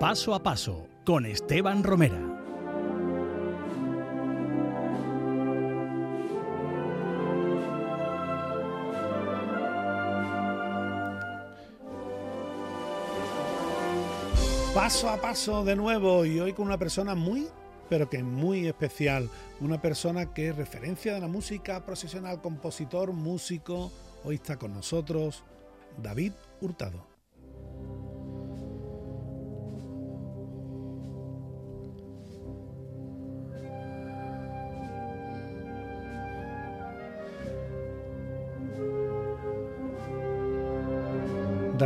Paso 0.00 0.34
a 0.34 0.42
paso 0.42 0.88
con 1.04 1.26
Esteban 1.26 1.84
Romera. 1.84 2.18
Paso 14.74 15.10
a 15.10 15.20
paso 15.20 15.64
de 15.66 15.76
nuevo 15.76 16.24
y 16.24 16.40
hoy 16.40 16.54
con 16.54 16.64
una 16.64 16.78
persona 16.78 17.14
muy, 17.14 17.48
pero 17.90 18.08
que 18.08 18.22
muy 18.22 18.66
especial. 18.68 19.28
Una 19.60 19.82
persona 19.82 20.32
que 20.32 20.48
es 20.48 20.56
referencia 20.56 21.12
de 21.12 21.20
la 21.20 21.28
música 21.28 21.84
profesional, 21.84 22.40
compositor, 22.40 23.12
músico. 23.12 23.92
Hoy 24.24 24.36
está 24.36 24.56
con 24.56 24.72
nosotros 24.72 25.44
David 25.98 26.32
Hurtado. 26.62 27.09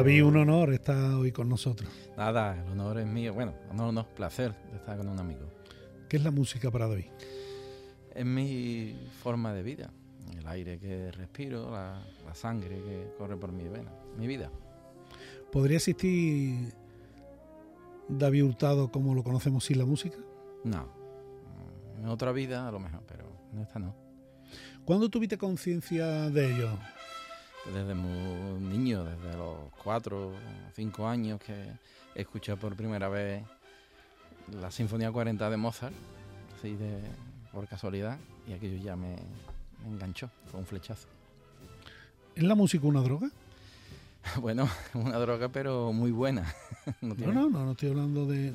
David, 0.05 0.23
un 0.23 0.37
honor 0.37 0.71
estar 0.75 1.15
hoy 1.15 1.33
con 1.33 1.49
nosotros. 1.49 1.89
Nada, 2.15 2.63
el 2.63 2.73
honor 2.73 2.99
es 2.99 3.07
mío. 3.07 3.33
Bueno, 3.33 3.55
honor 3.71 3.95
no, 3.95 4.07
placer 4.07 4.53
de 4.71 4.77
estar 4.77 4.99
con 4.99 5.09
un 5.09 5.19
amigo. 5.19 5.51
¿Qué 6.11 6.19
es 6.19 6.23
la 6.23 6.31
música 6.31 6.71
para 6.71 6.89
David? 6.89 7.07
Es 8.15 8.27
mi 8.27 8.95
forma 9.23 9.55
de 9.55 9.63
vida, 9.63 9.91
el 10.39 10.47
aire 10.47 10.79
que 10.79 11.11
respiro, 11.11 11.71
la, 11.71 12.03
sangre 12.35 12.83
que 12.83 13.15
corre 13.17 13.39
por 13.39 13.51
mi 13.51 13.67
vena, 13.67 13.91
mi 14.19 14.27
vida. 14.27 14.51
¿Podría 15.51 15.79
existir 15.79 16.75
David 18.07 18.45
Hurtado 18.45 18.93
como 18.93 19.15
lo 19.15 19.23
conocemos 19.23 19.65
sin 19.65 19.79
la 19.79 19.87
música? 19.87 20.19
No, 20.65 20.87
en 21.99 22.07
otra 22.09 22.31
vida 22.33 22.69
a 22.69 22.71
lo 22.71 22.79
mejor, 22.79 23.05
pero 23.09 23.25
en 23.55 23.61
esta 23.61 23.79
no. 23.79 23.95
¿Cuándo 24.85 25.09
tuviste 25.09 25.39
conciencia 25.39 26.29
de 26.29 26.55
ello? 26.55 26.79
Desde 27.73 27.95
muy 27.95 28.61
niño, 28.61 29.05
desde 29.05 29.37
los 29.37 29.57
cuatro 29.83 30.29
o 30.29 30.33
cinco 30.75 31.07
años 31.07 31.41
que 31.41 31.73
escuché 32.15 32.57
por 32.57 32.77
primera 32.77 33.09
vez 33.09 33.43
la 34.61 34.71
Sinfonía 34.71 35.11
40 35.11 35.49
de 35.49 35.57
Mozart, 35.57 35.95
así 36.57 36.75
de 36.75 37.01
por 37.53 37.67
casualidad, 37.67 38.19
y 38.47 38.53
aquello 38.53 38.83
ya 38.83 38.97
me, 38.97 39.17
enganchó, 39.87 40.29
fue 40.51 40.61
un 40.61 40.67
flechazo. 40.67 41.09
¿Es 42.35 42.43
la 42.43 42.55
música 42.55 42.87
una 42.87 43.01
droga? 43.01 43.31
bueno, 44.41 44.69
una 44.95 45.19
droga 45.19 45.49
pero 45.49 45.93
muy 45.93 46.11
buena. 46.11 46.53
no, 47.01 47.15
no, 47.15 47.49
no, 47.49 47.65
no, 47.65 47.73
estoy 47.73 47.91
hablando 47.91 48.27
de... 48.27 48.53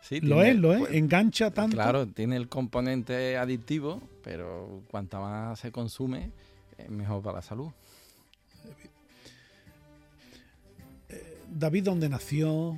Sí, 0.00 0.20
lo 0.20 0.42
es, 0.42 0.56
lo 0.56 0.72
es, 0.72 0.78
pues, 0.80 0.94
engancha 0.94 1.50
tanto. 1.50 1.76
Claro, 1.76 2.06
tiene 2.06 2.36
el 2.36 2.48
componente 2.48 3.36
adictivo, 3.36 4.00
pero 4.22 4.82
cuanta 4.90 5.18
más 5.18 5.58
se 5.58 5.72
consume, 5.72 6.30
es 6.78 6.88
mejor 6.88 7.20
para 7.20 7.36
la 7.36 7.42
salud. 7.42 7.70
David, 11.58 11.84
¿dónde 11.84 12.08
nació? 12.08 12.76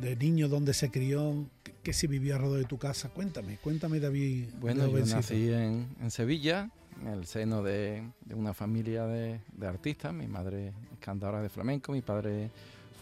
De 0.00 0.16
niño, 0.16 0.48
¿dónde 0.48 0.74
se 0.74 0.90
crió? 0.90 1.46
¿Qué, 1.82 1.92
se 1.92 2.06
vivía 2.06 2.36
alrededor 2.36 2.60
de 2.60 2.64
tu 2.64 2.78
casa? 2.78 3.08
Cuéntame, 3.10 3.58
cuéntame, 3.58 4.00
David. 4.00 4.46
Bueno, 4.58 4.88
yo 4.88 5.04
nací 5.04 5.52
en, 5.52 5.86
Sevilla, 6.10 6.70
en 7.02 7.08
el 7.08 7.26
seno 7.26 7.62
de, 7.62 8.02
una 8.34 8.54
familia 8.54 9.06
de, 9.06 9.40
artistas. 9.66 10.14
Mi 10.14 10.26
madre 10.26 10.68
es 10.68 10.98
cantadora 10.98 11.42
de 11.42 11.48
flamenco, 11.48 11.92
mi 11.92 12.00
padre 12.00 12.50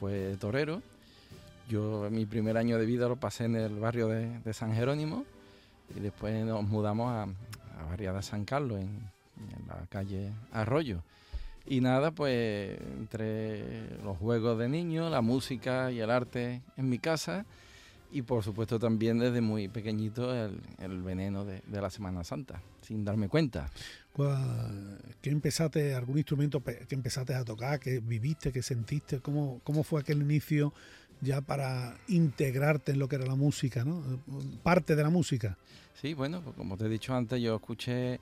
fue 0.01 0.37
torero. 0.41 0.83
Yo 1.69 2.09
mi 2.11 2.27
primer 2.27 2.57
año 2.57 2.79
de 2.79 2.85
vida 2.85 3.09
lo 3.09 3.17
pasé 3.17 3.45
en 3.45 3.57
el 3.57 3.79
barrio 3.79 4.09
de, 4.09 4.53
San 4.53 4.75
Jerónimo 4.75 5.25
y 5.97 6.01
después 6.01 6.45
nos 6.45 6.65
mudamos 6.65 7.11
a, 7.11 7.23
a 7.23 7.85
Barriada 7.89 8.21
San 8.21 8.45
Carlos, 8.45 8.81
en, 8.81 8.89
en 9.37 9.67
la 9.69 9.87
calle 9.89 10.33
Arroyo. 10.53 11.03
Y 11.67 11.81
nada, 11.81 12.11
pues 12.11 12.79
entre 12.99 13.99
los 14.03 14.19
juegos 14.19 14.59
de 14.59 14.69
niños, 14.69 15.11
la 15.11 15.23
música 15.23 15.91
y 15.91 16.01
el 16.01 16.11
arte 16.11 16.63
en 16.77 16.89
mi 16.89 16.99
casa 16.99 17.47
y 18.15 18.23
por 18.23 18.45
supuesto 18.45 18.79
también 18.79 19.19
desde 19.19 19.41
muy 19.41 19.67
pequeñito 19.67 20.33
el, 20.33 21.03
veneno 21.03 21.45
de, 21.45 21.63
la 21.69 21.91
Semana 21.91 22.23
Santa, 22.23 22.63
sin 22.81 23.05
darme 23.05 23.29
cuenta. 23.29 23.69
¿Qué 25.21 25.31
empezaste, 25.31 25.97
algún 25.97 26.19
instrumento 26.19 26.63
que 26.63 26.87
empezaste 26.95 27.35
a 27.35 27.45
tocar, 27.45 27.81
que 27.81 27.99
viviste, 27.99 28.53
que 28.53 28.63
sentiste? 28.63 29.19
¿Cómo, 29.19 29.61
cómo 29.65 29.83
fue 29.83 30.01
aquel 30.01 30.23
inicio 30.23 30.73
ya 31.21 31.41
para 31.41 31.99
integrarte 32.07 32.93
en 32.93 33.01
lo 33.01 33.09
que 33.09 33.17
era 33.17 33.27
la 33.27 33.35
música, 33.35 33.85
¿no? 33.85 34.21
parte 34.63 34.95
de 34.95 35.03
la 35.03 35.11
música? 35.11 35.59
Sí, 36.01 36.15
bueno, 36.15 36.41
pues 36.41 36.55
como 36.55 36.77
te 36.77 36.85
he 36.85 36.89
dicho 36.89 37.17
antes, 37.17 37.43
yo 37.43 37.57
escuché 37.57 38.21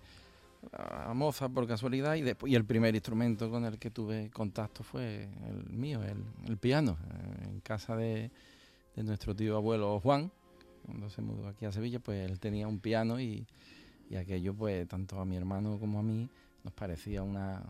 a 0.70 1.12
Mozart 1.14 1.52
por 1.52 1.66
casualidad 1.66 2.14
y, 2.14 2.22
después, 2.22 2.52
y 2.52 2.56
el 2.56 2.64
primer 2.64 2.94
instrumento 2.94 3.50
con 3.50 3.64
el 3.64 3.78
que 3.78 3.90
tuve 3.90 4.30
contacto 4.30 4.84
fue 4.84 5.28
el 5.48 5.72
mío, 5.72 6.00
el, 6.02 6.56
piano, 6.56 6.96
eh, 7.10 7.48
en 7.50 7.60
casa 7.60 7.96
de, 7.96 8.30
nuestro 8.96 9.34
tío 9.34 9.56
abuelo 9.56 9.98
Juan, 10.00 10.30
cuando 10.86 11.10
se 11.10 11.22
mudó 11.22 11.48
aquí 11.48 11.64
a 11.64 11.72
Sevilla, 11.72 11.98
pues 11.98 12.28
él 12.28 12.38
tenía 12.38 12.68
un 12.68 12.78
piano 12.78 13.20
y, 13.20 13.46
aquello 14.18 14.52
pues 14.52 14.86
tanto 14.88 15.18
a 15.18 15.24
mi 15.24 15.36
hermano 15.36 15.78
como 15.80 15.98
a 15.98 16.02
mí 16.02 16.28
nos 16.64 16.74
parecía 16.74 17.22
una, 17.22 17.62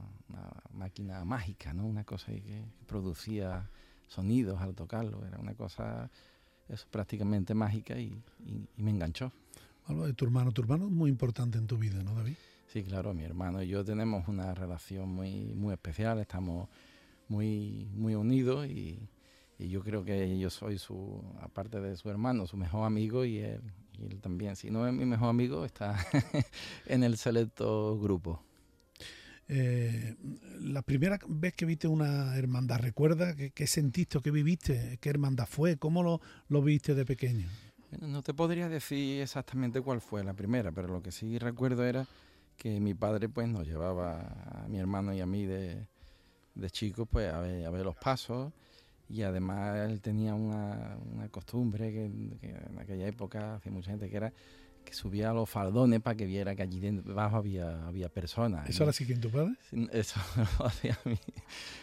máquina 0.73 1.25
mágica, 1.25 1.73
¿no? 1.73 1.87
Una 1.87 2.03
cosa 2.03 2.33
que, 2.33 2.65
producía 2.87 3.71
sonidos 4.09 4.61
al 4.61 4.75
tocarlo, 4.75 5.25
era 5.25 5.39
una 5.39 5.55
cosa 5.55 6.11
eso, 6.69 6.87
prácticamente 6.91 7.55
mágica 7.55 7.97
y, 7.99 8.21
me 8.77 8.91
enganchó. 8.91 9.33
De 9.89 10.15
tu 10.15 10.25
hermano, 10.25 10.53
tu 10.53 10.63
hermano 10.63 10.87
es 10.87 10.93
muy 10.93 11.11
importante 11.11 11.59
en 11.59 11.67
tu 11.67 11.77
vida, 11.77 12.03
¿no, 12.03 12.15
David? 12.15 12.35
Sí, 12.73 12.83
claro, 12.85 13.13
mi 13.13 13.23
hermano 13.23 13.63
y 13.63 13.69
yo 13.69 13.85
tenemos 13.85 14.27
una 14.29 14.55
relación 14.55 15.07
muy, 15.11 15.53
muy 15.55 15.75
especial, 15.75 16.19
estamos 16.21 16.71
muy, 17.29 17.91
muy 17.93 18.15
unidos 18.15 18.67
y, 18.67 19.11
yo 19.59 19.83
creo 19.83 20.03
que 20.03 20.39
yo 20.39 20.49
soy 20.49 20.79
su, 20.79 21.23
aparte 21.41 21.81
de 21.81 21.97
su 21.97 22.09
hermano, 22.09 22.47
su 22.47 22.57
mejor 22.57 22.87
amigo 22.87 23.27
y 23.27 23.39
él, 23.41 23.61
y 23.99 24.07
él 24.07 24.21
también. 24.23 24.57
Si 24.57 24.71
no 24.71 24.89
es 24.89 24.95
mi 24.95 25.05
mejor 25.05 25.29
amigo, 25.29 25.67
está 25.67 25.95
en 26.87 27.05
el 27.05 27.19
selecto 27.19 28.01
grupo. 28.01 28.43
Eh, 29.49 30.17
la 30.63 30.81
primera 30.81 31.19
vez 31.29 31.53
que 31.53 31.67
viste 31.67 31.87
una 31.87 32.35
hermandad, 32.39 32.81
¿recuerda 32.81 33.37
qué, 33.37 33.67
sentiste 33.67 34.17
o 34.17 34.23
qué 34.23 34.31
viviste? 34.31 34.99
¿Qué 35.01 35.11
hermandad 35.11 35.47
fue? 35.47 35.77
¿Cómo 35.77 36.03
lo, 36.03 36.23
lo 36.49 36.63
viste 36.63 36.95
de 36.95 37.05
pequeño? 37.05 37.47
no 38.01 38.23
te 38.23 38.33
podría 38.33 38.71
decir 38.71 39.21
exactamente 39.21 39.83
cuál 39.83 40.01
fue 40.01 40.25
la 40.25 40.33
primera, 40.33 40.73
pero 40.73 40.89
lo 40.89 41.03
que 41.03 41.13
sí 41.13 41.39
recuerdo 41.39 41.85
era 41.85 42.07
que 42.63 42.79
mi 42.79 42.95
padre 42.95 43.29
pues 43.29 43.49
nos 43.49 43.67
llevaba 43.67 44.21
a 44.21 44.69
mi 44.69 44.79
hermano 44.79 45.13
y 45.13 45.21
a 45.21 45.27
mí 45.27 45.47
de, 45.47 45.89
de 46.55 46.71
chicos 46.71 47.09
pues 47.11 47.29
a 47.33 47.41
ver, 47.41 47.67
a 47.67 47.71
ver 47.71 47.85
los 47.85 47.97
pasos. 47.97 48.53
Y 49.09 49.23
además 49.23 49.91
él 49.91 50.01
tenía 50.01 50.37
una, 50.37 50.97
una 51.13 51.29
costumbre 51.29 51.91
que, 51.91 52.05
en 52.05 52.79
aquella 52.79 53.09
época 53.09 53.57
hacía 53.57 53.73
mucha 53.73 53.91
gente 53.91 54.09
que 54.09 54.17
era 54.17 54.33
que 54.85 54.95
subía 54.95 55.31
a 55.31 55.33
los 55.33 55.49
faldones 55.49 56.01
para 56.01 56.17
que 56.17 56.27
viera 56.27 56.55
que 56.55 56.63
allí 56.63 56.81
debajo 56.81 57.37
había, 57.37 57.87
había 57.87 58.09
personas. 58.09 58.69
¿Eso 58.69 58.85
lo 58.85 58.91
hacía 58.91 59.21
tu 59.21 59.31
padre? 59.31 59.55
Eso 59.93 60.21
lo 60.59 60.67
hacía 60.67 60.99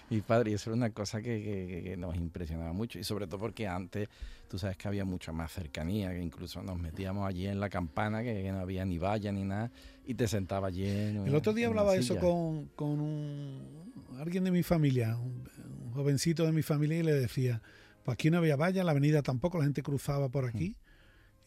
mi, 0.09 0.21
padre 0.21 0.51
y 0.51 0.53
eso 0.55 0.69
era 0.69 0.77
una 0.77 0.89
cosa 0.91 1.21
que, 1.21 1.83
que, 1.83 1.97
nos 1.97 2.15
impresionaba 2.15 2.73
mucho 2.73 2.99
y 2.99 3.03
sobre 3.03 3.27
todo 3.27 3.39
porque 3.39 3.67
antes 3.67 4.09
tú 4.47 4.57
sabes 4.57 4.77
que 4.77 4.87
había 4.87 5.05
mucha 5.05 5.31
más 5.31 5.51
cercanía, 5.51 6.09
que 6.11 6.21
incluso 6.21 6.61
nos 6.61 6.77
metíamos 6.79 7.27
allí 7.27 7.47
en 7.47 7.59
la 7.59 7.69
campana, 7.69 8.23
que, 8.23 8.51
no 8.51 8.59
había 8.59 8.85
ni 8.85 8.97
valla 8.97 9.31
ni 9.31 9.43
nada 9.43 9.71
y 10.05 10.15
te 10.15 10.27
sentaba 10.27 10.67
allí. 10.67 10.87
El 10.87 11.35
otro 11.35 11.53
día 11.53 11.67
hablaba 11.67 11.95
eso 11.95 12.17
con, 12.17 12.65
con 12.75 12.99
un, 12.99 13.89
alguien 14.19 14.43
de 14.43 14.51
mi 14.51 14.63
familia, 14.63 15.17
un, 15.17 15.47
jovencito 15.93 16.45
de 16.45 16.51
mi 16.51 16.61
familia 16.61 16.97
y 16.97 17.03
le 17.03 17.13
decía, 17.13 17.61
pues 18.03 18.13
aquí 18.13 18.29
no 18.29 18.37
había 18.37 18.55
valla, 18.55 18.83
la 18.83 18.91
avenida 18.91 19.21
tampoco, 19.21 19.57
la 19.57 19.65
gente 19.65 19.83
cruzaba 19.83 20.29
por 20.29 20.45
aquí. 20.45 20.75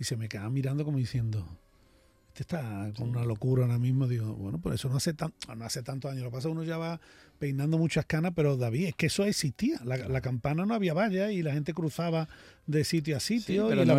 Y 0.03 0.05
se 0.05 0.17
me 0.17 0.29
quedaba 0.29 0.51
mirando 0.51 0.85
como 0.85 0.99
diciendo, 0.99 1.47
este 2.31 2.43
está 2.43 2.91
con 2.97 3.11
una 3.11 3.25
locura 3.25 3.63
ahora 3.63 3.79
mismo. 3.79 4.09
Digo, 4.09 4.35
bueno, 4.35 4.59
por 4.59 4.75
eso 4.75 4.89
no 4.89 4.97
hace, 4.97 5.15
tan, 5.15 5.33
no 5.57 5.65
hace 5.65 5.85
tantos 5.85 6.11
años. 6.11 6.25
Lo 6.25 6.31
que 6.31 6.39
pasa 6.39 6.49
uno 6.49 6.65
ya 6.65 6.77
va 6.77 6.99
peinando 7.39 7.79
muchas 7.79 8.05
canas, 8.05 8.33
pero 8.35 8.57
David, 8.57 8.89
es 8.89 8.95
que 8.97 9.07
eso 9.07 9.25
existía. 9.25 9.79
La, 9.85 10.21
campana 10.21 10.67
no 10.67 10.75
había 10.75 10.93
valla 10.93 11.31
y 11.31 11.41
la 11.45 11.53
gente 11.53 11.73
cruzaba 11.73 12.29
de 12.67 12.83
sitio 12.83 13.17
a 13.17 13.21
sitio. 13.21 13.69
pero 13.69 13.85
no, 13.85 13.95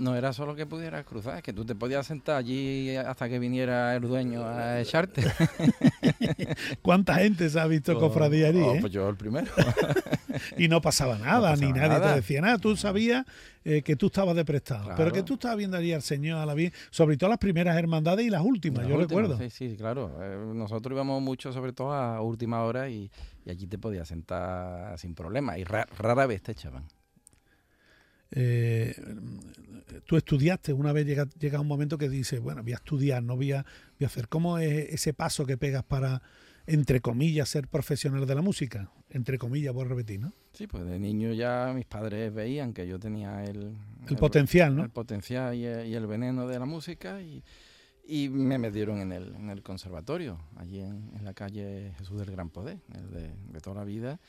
no, 0.00 0.16
era 0.16 0.32
solo 0.32 0.56
que 0.56 0.66
pudieras 0.66 1.04
cruzar, 1.04 1.36
es 1.36 1.44
que 1.44 1.52
tú 1.52 1.64
te 1.64 1.76
podías 1.76 2.04
sentar 2.04 2.34
allí 2.34 2.96
hasta 2.96 3.28
que 3.28 3.38
viniera 3.38 3.94
el 3.94 4.02
dueño 4.02 4.44
a 4.44 4.80
echarte. 4.80 5.22
¿Cuánta 6.82 7.14
gente 7.14 7.48
se 7.48 7.60
ha 7.60 7.66
visto 7.68 7.96
cofradía 8.00 8.48
allí? 8.48 8.60
Oh, 8.60 8.74
eh? 8.74 8.78
Pues 8.80 8.92
yo 8.92 9.08
el 9.08 9.16
primero. 9.16 9.52
y 10.58 10.68
no 10.68 10.80
pasaba 10.80 11.18
nada, 11.18 11.56
ni 11.56 11.72
nadie 11.72 12.00
te 12.00 12.14
decía 12.16 12.40
nada. 12.40 12.58
Tú 12.58 12.76
sabías 12.76 13.24
eh, 13.64 13.82
que 13.82 13.96
tú 13.96 14.06
estabas 14.06 14.36
de 14.36 14.44
prestado, 14.44 14.90
pero 14.96 15.12
que 15.12 15.22
tú 15.22 15.34
estabas 15.34 15.56
viendo 15.56 15.76
allí 15.76 15.92
al 15.92 16.02
Señor, 16.02 16.38
a 16.38 16.46
la 16.46 16.54
sobre 16.90 17.16
todo 17.16 17.30
las 17.30 17.38
primeras 17.38 17.76
hermandades 17.76 18.26
y 18.26 18.30
las 18.30 18.42
últimas, 18.42 18.86
yo 18.86 18.96
recuerdo. 18.96 19.38
Sí, 19.38 19.50
sí, 19.50 19.76
claro. 19.76 20.16
Eh, 20.20 20.52
nosotros 20.54 20.94
íbamos 20.94 21.22
mucho, 21.22 21.52
sobre 21.52 21.72
todo 21.72 21.92
a 21.92 22.20
última 22.20 22.62
hora, 22.62 22.88
y, 22.88 23.10
allí 23.46 23.66
te 23.66 23.78
podías 23.78 24.08
sentar 24.08 24.98
sin 24.98 25.14
problema, 25.14 25.58
y 25.58 25.64
rara 25.64 26.26
vez 26.26 26.42
te 26.42 26.52
echaban. 26.52 26.84
eh, 28.30 28.94
tú 30.06 30.16
estudiaste, 30.16 30.72
una 30.72 30.92
vez 30.92 31.06
llega, 31.06 31.28
llega 31.38 31.60
un 31.60 31.68
momento 31.68 31.98
que 31.98 32.08
dices, 32.08 32.40
bueno, 32.40 32.62
voy 32.62 32.72
a 32.72 32.76
estudiar, 32.76 33.22
no 33.22 33.36
voy 33.36 33.52
a, 33.52 33.64
voy 33.98 34.04
a 34.04 34.06
hacer. 34.06 34.28
¿Cómo 34.28 34.58
es 34.58 34.92
ese 34.92 35.14
paso 35.14 35.46
que 35.46 35.56
pegas 35.56 35.84
para, 35.84 36.22
entre 36.66 37.00
comillas, 37.00 37.48
ser 37.48 37.68
profesional 37.68 38.26
de 38.26 38.34
la 38.34 38.42
música? 38.42 38.90
Entre 39.10 39.38
comillas, 39.38 39.74
voy 39.74 39.84
a 39.84 39.88
repetir, 39.88 40.20
¿no? 40.20 40.32
Sí, 40.52 40.66
pues 40.66 40.84
de 40.84 40.98
niño 40.98 41.32
ya 41.32 41.72
mis 41.74 41.86
padres 41.86 42.32
veían 42.32 42.72
que 42.72 42.86
yo 42.86 42.98
tenía 42.98 43.44
el... 43.44 43.76
El, 44.08 44.16
potencial, 44.16 44.76
¿no? 44.76 44.84
El 44.84 44.90
potencial 44.90 45.54
y 45.54 45.64
el, 45.66 46.06
veneno 46.06 46.46
de 46.46 46.58
la 46.58 46.66
música 46.66 47.22
y, 47.22 47.42
y 48.06 48.28
me 48.28 48.58
metieron 48.58 49.00
en 49.00 49.12
el, 49.12 49.34
en 49.34 49.50
el 49.50 49.62
conservatorio, 49.62 50.38
allí 50.56 50.80
en, 50.80 51.10
en, 51.16 51.24
la 51.24 51.34
calle 51.34 51.92
Jesús 51.98 52.18
del 52.18 52.30
Gran 52.30 52.50
Poder, 52.50 52.78
el 52.94 53.10
de, 53.10 53.30
de 53.52 53.60
toda 53.60 53.76
la 53.76 53.84
vida 53.84 54.20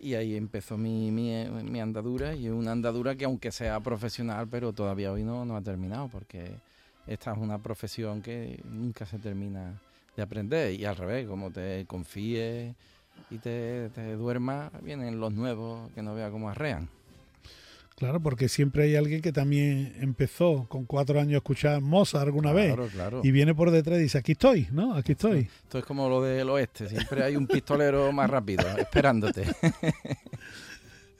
y 0.00 0.14
ahí 0.14 0.34
empezó 0.34 0.78
mi, 0.78 1.10
mi, 1.10 1.80
andadura 1.80 2.34
y 2.34 2.48
una 2.48 2.72
andadura 2.72 3.16
que 3.16 3.26
aunque 3.26 3.52
sea 3.52 3.78
profesional, 3.80 4.48
pero 4.48 4.72
todavía 4.72 5.12
hoy 5.12 5.22
no, 5.22 5.44
no 5.44 5.56
ha 5.56 5.60
terminado 5.60 6.08
porque 6.08 6.54
esta 7.06 7.32
es 7.32 7.38
una 7.38 7.58
profesión 7.58 8.22
que 8.22 8.60
nunca 8.64 9.04
se 9.04 9.18
termina 9.18 9.80
de 10.16 10.22
aprender 10.22 10.72
y 10.72 10.84
al 10.84 10.96
revés, 10.96 11.26
como 11.26 11.50
te 11.50 11.86
confíes 11.86 12.74
y 13.30 13.38
te, 13.38 13.90
te 13.90 14.14
duermas, 14.14 14.70
vienen 14.82 15.20
los 15.20 15.32
nuevos 15.32 15.90
que 15.92 16.02
no 16.02 16.14
vea 16.14 16.30
cómo 16.30 16.48
arrean. 16.50 16.88
Claro, 18.00 18.18
porque 18.18 18.48
siempre 18.48 18.84
hay 18.84 18.96
alguien 18.96 19.20
que 19.20 19.30
también 19.30 19.94
empezó 20.00 20.64
con 20.70 20.86
cuatro 20.86 21.20
años 21.20 21.34
a 21.34 21.36
escuchar 21.36 21.82
Mozart 21.82 22.24
alguna 22.24 22.50
vez. 22.50 22.74
Y 23.22 23.30
viene 23.30 23.54
por 23.54 23.70
detrás 23.70 23.98
y 23.98 24.04
dice, 24.04 24.16
aquí 24.16 24.32
estoy, 24.32 24.68
¿no? 24.72 24.94
Aquí 24.94 25.12
estoy. 25.12 25.50
Esto 25.64 25.80
es 25.80 25.84
como 25.84 26.08
lo 26.08 26.22
del 26.22 26.48
oeste, 26.48 26.88
siempre 26.88 27.22
hay 27.22 27.36
un 27.36 27.46
pistolero 27.46 28.10
más 28.10 28.30
rápido, 28.30 28.66
esperándote. 28.78 29.44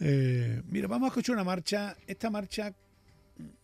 Eh, 0.03 0.63
mira, 0.71 0.89
vamos 0.89 1.09
a 1.09 1.09
escuchar 1.09 1.35
una 1.35 1.45
marcha. 1.45 1.95
Esta 2.07 2.31
marcha 2.31 2.73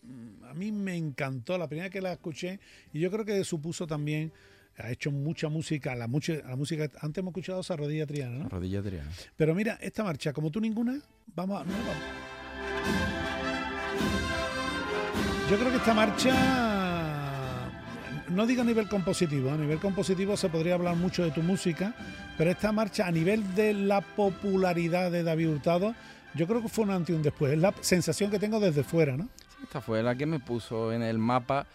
mm, 0.03 0.43
a 0.43 0.53
mí 0.53 0.71
me 0.71 0.95
encantó, 0.95 1.57
la 1.57 1.67
primera 1.67 1.89
que 1.89 1.99
la 1.99 2.13
escuché, 2.13 2.59
y 2.93 2.99
yo 2.99 3.09
creo 3.09 3.25
que 3.25 3.43
supuso 3.43 3.87
también 3.87 4.31
ha 4.77 4.91
hecho 4.91 5.11
mucha 5.11 5.49
música, 5.49 5.95
la, 5.95 6.07
mucha, 6.07 6.33
la 6.33 6.55
música, 6.55 6.89
antes 7.01 7.21
hemos 7.21 7.31
escuchado 7.31 7.61
esa 7.61 7.75
rodilla 7.75 8.05
triana, 8.05 8.43
¿no? 8.43 8.49
Rodilla 8.49 8.81
triana. 8.81 9.09
Pero 9.35 9.55
mira, 9.55 9.77
esta 9.81 10.03
marcha, 10.03 10.33
como 10.33 10.51
tú 10.51 10.61
ninguna, 10.61 10.99
vamos 11.35 11.61
a... 11.61 11.65
No, 11.65 11.71
vamos. 11.71 11.95
Yo 15.49 15.57
creo 15.57 15.71
que 15.71 15.77
esta 15.77 15.93
marcha, 15.93 17.69
no 18.29 18.45
digo 18.45 18.61
a 18.61 18.65
nivel 18.65 18.89
compositivo, 18.89 19.49
a 19.49 19.57
nivel 19.57 19.79
compositivo 19.79 20.35
se 20.35 20.49
podría 20.49 20.73
hablar 20.73 20.95
mucho 20.95 21.23
de 21.23 21.31
tu 21.31 21.41
música, 21.41 21.95
pero 22.37 22.51
esta 22.51 22.71
marcha 22.71 23.07
a 23.07 23.11
nivel 23.11 23.55
de 23.55 23.73
la 23.73 24.01
popularidad 24.01 25.09
de 25.09 25.23
David 25.23 25.49
Hurtado, 25.49 25.95
yo 26.35 26.47
creo 26.47 26.61
que 26.61 26.67
fue 26.67 26.83
un 26.83 26.91
antes 26.91 27.13
y 27.13 27.17
un 27.17 27.23
después. 27.23 27.53
Es 27.53 27.59
la 27.59 27.73
sensación 27.79 28.29
que 28.29 28.39
tengo 28.39 28.59
desde 28.59 28.83
fuera, 28.83 29.15
¿no? 29.15 29.29
esta 29.63 29.81
fue 29.81 30.03
la 30.03 30.15
que 30.15 30.25
me 30.25 30.39
puso 30.39 30.93
en 30.93 31.01
el 31.01 31.17
mapa 31.17 31.65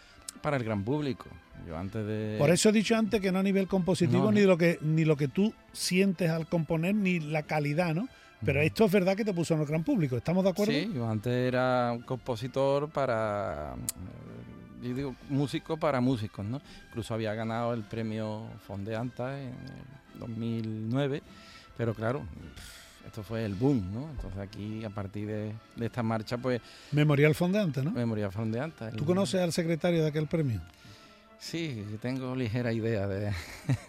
para 0.41 0.57
el 0.57 0.65
gran 0.65 0.85
público. 0.85 1.27
Yo 1.67 1.77
antes 1.77 2.07
de... 2.07 2.37
Por 2.39 2.51
eso 2.51 2.69
he 2.69 2.73
dicho 2.73 2.97
antes 2.97 3.21
que 3.21 3.33
no 3.33 3.39
a 3.39 3.43
nivel 3.43 3.69
compositivo, 3.69 4.33
Ni, 4.33 4.43
lo 4.43 4.57
que, 4.59 4.79
ni 4.83 5.05
lo 5.05 5.17
que 5.17 5.29
tú 5.29 5.53
sientes 5.73 6.31
al 6.31 6.47
componer, 6.47 6.95
ni 6.95 7.21
la 7.21 7.43
calidad, 7.45 7.95
¿no? 7.95 8.09
Pero 8.45 8.61
esto 8.61 8.87
es 8.87 8.93
verdad 8.93 9.17
que 9.17 9.25
te 9.25 9.33
puso 9.33 9.55
en 9.55 9.61
el 9.61 9.67
gran 9.67 9.85
público, 9.85 10.17
¿estamos 10.17 10.43
de 10.43 10.51
acuerdo? 10.51 10.73
Sí, 10.73 10.91
yo 10.93 11.09
antes 11.09 11.33
era 11.33 11.93
un 11.93 12.03
compositor 12.03 12.89
para, 12.91 13.75
eh, 13.75 14.89
yo 14.89 14.95
digo, 14.95 15.15
músico 15.29 15.77
para 15.77 16.01
músicos, 16.01 16.45
¿no? 16.45 16.61
Incluso 16.89 17.15
había 17.15 17.35
ganado 17.35 17.73
el 17.73 17.83
premio 17.83 18.43
Fondeanta 18.67 19.41
en 19.41 19.55
2009, 20.19 21.23
pero 21.77 21.95
claro, 21.95 22.23
esto 23.07 23.23
fue 23.23 23.45
el 23.45 23.55
boom, 23.55 23.93
¿no? 23.93 24.11
Entonces 24.11 24.41
aquí, 24.41 24.85
a 24.85 24.91
partir 24.91 25.27
de, 25.29 25.53
esta 25.81 26.03
marcha, 26.03 26.39
pues... 26.39 26.61
Memorial 26.91 27.35
Fondeanta, 27.35 27.83
¿no? 27.83 27.93
Memorial 27.93 28.33
Fondeanta. 28.33 28.91
¿Tú 28.91 29.05
conoces 29.05 29.41
al 29.41 29.53
secretario 29.53 30.03
de 30.03 30.09
aquel 30.09 30.27
premio? 30.27 30.61
Sí, 31.43 31.85
tengo 32.01 32.37
ligera 32.37 32.73
idea 32.73 33.09
de, 33.09 33.33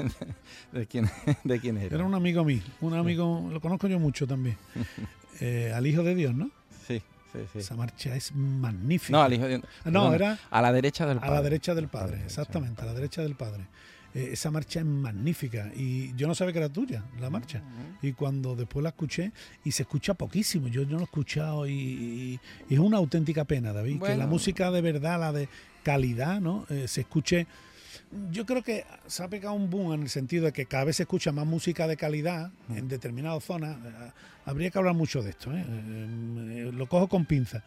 de, 0.72 0.88
quién, 0.88 1.08
de 1.44 1.60
quién 1.60 1.78
era. 1.78 1.96
Era 1.96 2.04
un 2.04 2.16
amigo 2.16 2.44
mío, 2.44 2.64
un 2.82 2.96
amigo, 2.96 3.48
lo 3.54 3.62
conozco 3.62 3.88
yo 3.88 4.00
mucho 4.00 4.28
también. 4.28 4.58
Eh, 5.40 5.74
al 5.74 5.86
Hijo 5.88 6.04
de 6.04 6.14
Dios, 6.14 6.34
¿no? 6.36 6.52
Sí, 6.88 7.02
sí, 7.34 7.40
sí. 7.52 7.60
Esa 7.60 7.76
marcha 7.76 8.16
es 8.16 8.34
magnífica. 8.36 9.12
No, 9.12 9.24
al 9.24 9.34
Hijo 9.34 9.44
de 9.46 9.58
Dios. 9.58 9.64
No, 9.86 10.14
era... 10.14 10.38
A 10.52 10.62
la 10.62 10.72
derecha 10.72 11.08
del 11.08 11.18
Padre. 11.18 11.32
A 11.32 11.34
la 11.34 11.42
derecha 11.42 11.74
del 11.74 11.88
Padre, 11.88 12.22
exactamente, 12.24 12.84
a 12.84 12.86
la 12.86 12.94
derecha 12.94 13.24
del 13.24 13.36
Padre. 13.36 13.66
Eh, 14.14 14.30
esa 14.34 14.52
marcha 14.52 14.80
es 14.80 14.86
magnífica 14.86 15.72
y 15.76 16.16
yo 16.16 16.28
no 16.28 16.36
sabía 16.36 16.54
que 16.54 16.60
era 16.60 16.70
tuya, 16.70 17.04
la 17.20 17.32
marcha. 17.32 17.64
Y 18.04 18.14
cuando 18.14 18.56
después 18.56 18.84
la 18.84 18.90
escuché, 18.90 19.32
y 19.66 19.72
se 19.72 19.84
escucha 19.84 20.14
poquísimo, 20.14 20.68
yo, 20.68 20.86
no 20.86 20.92
lo 20.92 21.00
he 21.00 21.04
escuchado 21.04 21.68
y, 21.68 22.40
es 22.70 22.80
una 22.80 22.98
auténtica 22.98 23.44
pena, 23.44 23.74
David, 23.74 24.02
que 24.02 24.16
la 24.16 24.28
música 24.28 24.70
de 24.70 24.82
verdad, 24.82 25.20
la 25.20 25.34
de 25.34 25.50
calidad, 25.84 26.42
¿no? 26.42 26.66
Eh, 26.70 26.88
se 26.88 27.02
escuche. 27.02 27.46
Yo 28.32 28.46
creo 28.46 28.64
que 28.64 28.86
se 29.08 29.24
ha 29.24 29.28
pegado 29.28 29.56
un 29.56 29.70
boom 29.70 29.94
en 29.94 30.02
el 30.04 30.10
sentido 30.10 30.46
de 30.46 30.54
que 30.54 30.66
cada 30.66 30.86
vez 30.86 30.98
se 30.98 31.04
escucha 31.04 31.32
más 31.32 31.46
música 31.46 31.88
de 31.88 31.98
calidad 31.98 32.52
mm. 32.68 32.78
en 32.78 32.88
determinadas 32.88 33.44
zonas. 33.44 33.78
Eh, 33.86 34.12
habría 34.46 34.72
que 34.72 34.78
hablar 34.78 34.96
mucho 34.96 35.22
de 35.22 35.32
esto, 35.32 35.52
¿eh? 35.54 36.72
lo 36.74 36.88
cojo 36.88 37.08
con 37.08 37.26
pinza. 37.26 37.64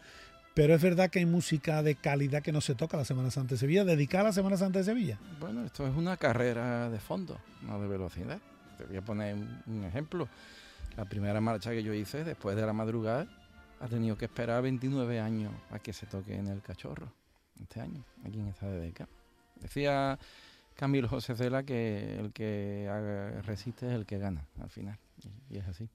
Pero 0.53 0.73
es 0.73 0.81
verdad 0.81 1.11
que 1.11 1.19
hay 1.19 1.25
música 1.25 1.83
de 1.83 1.95
calidad 1.95 2.41
que 2.41 2.51
no 2.51 2.61
se 2.61 2.73
toca 2.73 2.97
la 2.97 3.05
Semana 3.05 3.29
Santa 3.29 3.53
de 3.53 3.59
Sevilla, 3.59 3.85
dedicada 3.85 4.21
a 4.21 4.27
la 4.27 4.33
Semana 4.33 4.57
Santa 4.57 4.79
de 4.79 4.85
Sevilla. 4.85 5.19
Bueno, 5.39 5.63
esto 5.63 5.87
es 5.87 5.95
una 5.95 6.17
carrera 6.17 6.89
de 6.89 6.99
fondo, 6.99 7.39
no 7.61 7.79
de 7.79 7.87
velocidad. 7.87 8.39
Te 8.75 8.85
voy 8.85 8.97
a 8.97 9.01
poner 9.03 9.35
un 9.35 9.83
ejemplo. 9.83 10.27
La 10.95 11.05
primera 11.05 11.39
marcha 11.41 11.69
que 11.69 11.83
yo 11.83 11.93
hice 11.93 12.23
después 12.23 12.55
de 12.55 12.65
la 12.65 12.73
madrugada 12.73 13.27
ha 13.79 13.87
tenido 13.87 14.17
que 14.17 14.25
esperar 14.25 14.63
29 14.63 15.19
años 15.19 15.53
a 15.69 15.77
que 15.77 15.93
se 15.93 16.07
toque 16.07 16.35
en 16.35 16.47
el 16.47 16.63
cachorro 16.63 17.11
este 17.61 17.81
año, 17.81 18.03
aquí 18.23 18.39
en 18.39 18.47
esta 18.47 18.67
DDK. 18.67 19.07
Decía 19.61 20.17
Camilo 20.75 21.09
José 21.09 21.35
Cela 21.35 21.63
que 21.63 22.19
el 22.19 22.31
que 22.31 22.87
resiste 23.43 23.87
es 23.87 23.93
el 23.93 24.05
que 24.05 24.19
gana 24.19 24.45
al 24.61 24.69
final, 24.69 24.97
y, 25.49 25.57
es 25.57 25.67
así. 25.67 25.89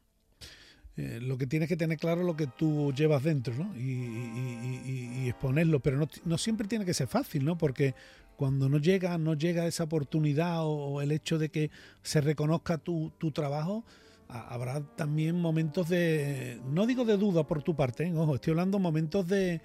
Eh, 0.96 1.20
lo 1.22 1.38
que 1.38 1.46
tienes 1.46 1.70
que 1.70 1.76
tener 1.76 1.96
claro 1.96 2.20
es 2.20 2.26
lo 2.26 2.36
que 2.36 2.46
tú 2.46 2.92
llevas 2.92 3.22
dentro 3.22 3.54
¿no? 3.54 3.74
y, 3.74 5.26
exponerlo, 5.26 5.80
pero 5.80 6.06
no, 6.24 6.38
siempre 6.38 6.68
tiene 6.68 6.84
que 6.84 6.92
ser 6.92 7.06
fácil, 7.06 7.44
¿no? 7.44 7.56
porque 7.56 7.94
cuando 8.36 8.68
no 8.68 8.76
llega, 8.76 9.16
no 9.16 9.32
llega 9.34 9.66
esa 9.66 9.84
oportunidad 9.84 10.58
o, 10.66 11.00
el 11.00 11.12
hecho 11.12 11.38
de 11.38 11.48
que 11.48 11.70
se 12.02 12.20
reconozca 12.20 12.76
tu, 12.76 13.10
trabajo, 13.32 13.84
habrá 14.28 14.80
también 14.80 15.40
momentos 15.40 15.88
de, 15.88 16.60
no 16.66 16.86
digo 16.86 17.04
de 17.04 17.16
duda 17.16 17.44
por 17.44 17.62
tu 17.62 17.74
parte, 17.74 18.04
¿eh? 18.04 18.12
ojo, 18.14 18.34
estoy 18.34 18.50
hablando 18.50 18.78
momentos 18.78 19.26
de, 19.26 19.62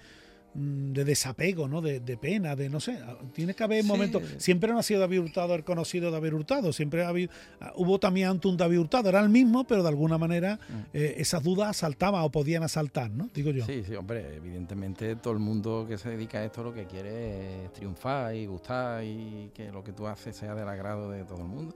de 0.58 1.04
desapego, 1.04 1.68
¿no? 1.68 1.80
De, 1.80 2.00
pena, 2.16 2.56
de 2.56 2.68
no 2.68 2.80
sé. 2.80 2.98
Tiene 3.32 3.54
que 3.54 3.62
haber 3.62 3.84
momentos. 3.84 4.22
Siempre 4.38 4.72
no 4.72 4.78
ha 4.78 4.82
sido 4.82 5.00
David 5.00 5.20
Hurtado 5.20 5.54
el 5.54 5.64
conocido 5.64 6.10
David 6.10 6.34
Hurtado. 6.34 6.72
Siempre 6.72 7.04
ha 7.04 7.08
habido, 7.08 7.32
ah, 7.60 7.72
hubo 7.76 7.98
también 8.00 8.28
ante 8.28 8.48
un 8.48 8.56
David 8.56 8.80
Hurtado. 8.80 9.08
Era 9.08 9.20
el 9.20 9.28
mismo, 9.28 9.64
pero 9.64 9.82
de 9.82 9.88
alguna 9.88 10.18
manera 10.18 10.56
mm. 10.56 10.96
eh, 10.96 11.14
esas 11.18 11.42
dudas 11.42 11.70
asaltaban 11.70 12.22
o 12.22 12.30
podían 12.30 12.62
asaltar, 12.62 13.10
¿no? 13.10 13.28
Digo 13.32 13.50
yo. 13.50 13.64
Sí, 13.66 13.84
sí, 13.86 13.94
hombre. 13.94 14.36
Evidentemente 14.36 15.16
todo 15.16 15.32
el 15.32 15.38
mundo 15.38 15.86
que 15.88 15.96
se 15.98 16.10
dedica 16.10 16.38
a 16.38 16.44
esto 16.44 16.62
lo 16.62 16.74
que 16.74 16.86
quiere 16.86 17.64
es 17.64 17.72
triunfar 17.72 18.34
y 18.34 18.46
gustar 18.46 19.04
y 19.04 19.50
que 19.54 19.70
lo 19.70 19.84
que 19.84 19.92
tú 19.92 20.06
haces 20.06 20.36
sea 20.36 20.54
del 20.54 20.68
agrado 20.68 21.10
de 21.10 21.24
todo 21.24 21.38
el 21.38 21.44
mundo. 21.44 21.74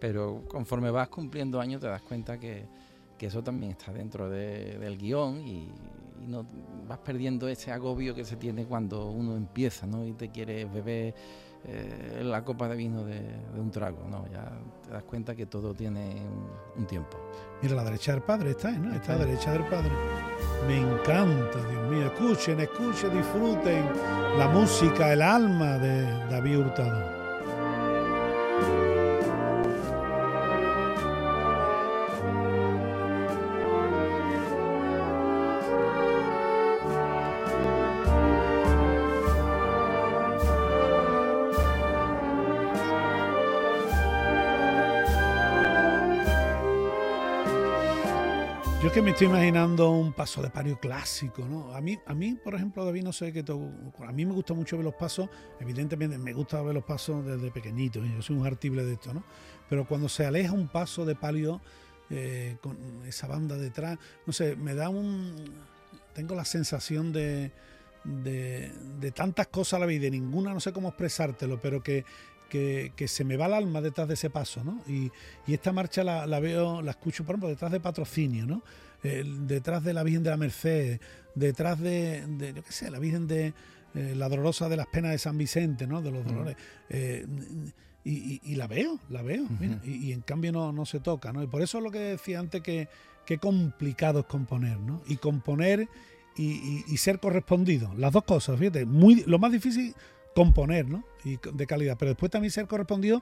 Pero 0.00 0.44
conforme 0.48 0.90
vas 0.90 1.08
cumpliendo 1.08 1.60
años 1.60 1.80
te 1.80 1.86
das 1.86 2.02
cuenta 2.02 2.38
que, 2.38 2.66
eso 3.20 3.42
también 3.42 3.72
está 3.72 3.92
dentro 3.92 4.30
del 4.30 4.96
guion 4.96 5.46
y, 5.46 5.68
y 6.22 6.26
no 6.26 6.46
vas 6.86 6.98
perdiendo 6.98 7.48
ese 7.48 7.72
agobio 7.72 8.14
que 8.14 8.24
se 8.24 8.36
tiene 8.36 8.66
cuando 8.66 9.10
uno 9.10 9.36
empieza, 9.36 9.86
¿no? 9.86 10.04
Y 10.04 10.12
te 10.12 10.30
quiere 10.30 10.64
beber 10.64 11.14
eh, 11.64 12.22
la 12.22 12.44
copa 12.44 12.68
de 12.68 12.76
vino 12.76 13.04
de, 13.04 13.20
un 13.56 13.70
trago, 13.70 14.06
¿no? 14.08 14.26
Ya 14.28 14.50
te 14.84 14.90
das 14.90 15.02
cuenta 15.02 15.34
que 15.34 15.46
todo 15.46 15.74
tiene 15.74 16.22
un, 16.76 16.86
tiempo. 16.86 17.18
Mira, 17.60 17.74
la 17.74 17.84
derecha 17.84 18.12
del 18.12 18.22
padre 18.22 18.50
está, 18.50 18.70
¿no? 18.70 18.94
Está 18.94 19.14
a 19.14 19.18
la 19.18 19.26
derecha 19.26 19.52
del 19.52 19.64
padre. 19.64 19.90
Me 20.66 20.78
encanta, 20.78 21.58
Dios 21.68 21.90
mío. 21.90 22.06
Escuchen, 22.06 22.60
escuchen, 22.60 23.12
disfruten 23.12 23.84
la 24.38 24.48
música, 24.48 25.12
el 25.12 25.22
alma 25.22 25.78
de 25.78 26.04
David 26.30 26.58
Hurtado. 26.58 27.17
Es 48.88 48.94
que 48.94 49.02
me 49.02 49.10
estoy 49.10 49.26
imaginando 49.26 49.90
un 49.90 50.14
paso 50.14 50.40
de 50.40 50.48
pario 50.48 50.80
clásico, 50.80 51.44
¿no? 51.44 51.74
A 51.74 51.80
mí, 51.82 51.98
a 52.06 52.14
mí 52.14 52.38
por 52.42 52.54
ejemplo, 52.54 52.86
David, 52.86 53.02
no 53.02 53.12
sé 53.12 53.34
qué 53.34 53.40
a 53.40 54.12
mí 54.12 54.24
me 54.24 54.32
gusta 54.32 54.54
mucho 54.54 54.78
ver 54.78 54.84
los 54.86 54.94
pasos, 54.94 55.28
evidentemente 55.60 56.16
me 56.16 56.32
gusta 56.32 56.62
ver 56.62 56.74
los 56.74 56.84
pasos 56.84 57.22
desde 57.22 57.50
pequeñito, 57.50 58.02
yo 58.02 58.22
soy 58.22 58.36
un 58.36 58.46
artible 58.46 58.86
de 58.86 58.94
esto, 58.94 59.12
¿no? 59.12 59.24
Pero 59.68 59.86
cuando 59.86 60.08
se 60.08 60.24
aleja 60.24 60.52
un 60.52 60.68
paso 60.68 61.04
de 61.04 61.14
palio 61.14 61.60
eh, 62.08 62.56
con 62.62 62.78
esa 63.06 63.26
banda 63.26 63.58
detrás, 63.58 63.98
no 64.24 64.32
sé, 64.32 64.56
me 64.56 64.74
da 64.74 64.88
un 64.88 65.34
tengo 66.14 66.34
la 66.34 66.46
sensación 66.46 67.12
de, 67.12 67.52
de, 68.04 68.72
de, 69.00 69.10
tantas 69.10 69.48
cosas 69.48 69.74
a 69.74 69.80
la 69.80 69.86
vida 69.86 70.06
y 70.06 70.12
ninguna 70.12 70.54
no 70.54 70.60
sé 70.60 70.72
cómo 70.72 70.88
expresártelo, 70.88 71.60
pero 71.60 71.82
que, 71.82 72.06
que, 72.48 72.92
se 73.06 73.24
me 73.24 73.36
va 73.36 73.46
el 73.46 73.54
alma 73.54 73.80
detrás 73.80 74.08
de 74.08 74.14
ese 74.14 74.30
paso, 74.30 74.64
¿no? 74.64 74.82
Y, 74.86 75.10
esta 75.52 75.72
marcha 75.72 76.04
la, 76.04 76.40
veo, 76.40 76.82
la 76.82 76.92
escucho, 76.92 77.24
por 77.24 77.34
ejemplo, 77.34 77.48
detrás 77.48 77.72
de 77.72 77.80
Patrocinio, 77.80 78.46
¿no? 78.46 78.62
detrás 79.02 79.84
de 79.84 79.94
la 79.94 80.02
Virgen 80.02 80.24
de 80.24 80.30
la 80.30 80.36
Merced, 80.36 81.00
detrás 81.36 81.78
de, 81.78 82.24
yo 82.54 82.64
qué 82.64 82.72
sé, 82.72 82.90
la 82.90 82.98
Virgen 82.98 83.28
de 83.28 83.54
eh, 83.94 84.14
la 84.16 84.28
Dolorosa 84.28 84.68
de 84.68 84.76
las 84.76 84.88
Penas 84.88 85.12
de 85.12 85.18
San 85.18 85.38
Vicente, 85.38 85.86
¿no? 85.86 86.02
De 86.02 86.10
los 86.10 86.24
dolores. 86.24 86.56
Eh, 86.88 87.24
y, 88.04 88.54
la 88.54 88.66
veo, 88.66 88.98
la 89.10 89.20
veo, 89.20 89.46
y, 89.84 90.12
en 90.12 90.22
cambio 90.22 90.50
no, 90.50 90.72
no 90.72 90.86
se 90.86 90.98
toca, 90.98 91.30
¿no? 91.32 91.42
Y 91.42 91.46
por 91.46 91.60
eso 91.60 91.78
lo 91.80 91.90
que 91.90 91.98
decía 91.98 92.38
antes 92.38 92.62
que 92.62 92.88
qué 93.26 93.36
complicado 93.36 94.20
es 94.20 94.24
componer, 94.24 94.80
¿no? 94.80 95.02
Y 95.06 95.16
componer 95.16 95.86
y, 96.34 96.96
ser 96.96 97.20
correspondido, 97.20 97.92
las 97.94 98.12
dos 98.12 98.24
cosas, 98.24 98.58
fíjate, 98.58 98.86
muy, 98.86 99.24
lo 99.26 99.38
más 99.38 99.52
difícil 99.52 99.94
componer, 100.38 100.88
¿no? 100.88 101.02
Y 101.24 101.36
de 101.52 101.66
calidad, 101.66 101.96
pero 101.98 102.10
después 102.10 102.30
también 102.30 102.52
ser 102.52 102.68
correspondido 102.68 103.20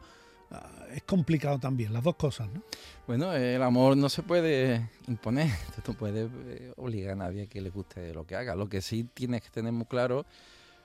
ah, 0.51 0.85
es 0.95 1.03
complicado 1.05 1.59
también, 1.59 1.91
las 1.95 2.03
dos 2.03 2.15
cosas, 2.17 2.47
¿no? 2.53 2.63
Bueno, 3.07 3.33
el 3.33 3.63
amor 3.63 3.97
no 3.97 4.11
se 4.11 4.23
puede 4.23 4.91
imponer, 5.09 5.49
no 5.89 5.95
puede 5.95 6.29
eh, 6.49 6.75
obligar 6.77 7.13
a 7.13 7.17
nadie 7.17 7.45
a 7.45 7.47
que 7.47 7.63
le 7.63 7.71
guste 7.71 8.13
lo 8.13 8.27
que 8.27 8.37
haga. 8.37 8.55
Lo 8.55 8.69
que 8.69 8.83
sí 8.83 9.09
tienes 9.15 9.41
que 9.41 9.49
tener 9.49 9.73
muy 9.73 9.87
claro 9.87 10.27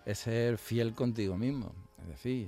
es 0.05 0.19
ser 0.19 0.57
fiel 0.57 0.93
contigo 0.93 1.37
mismo. 1.37 1.73
Es 2.03 2.07
decir, 2.07 2.47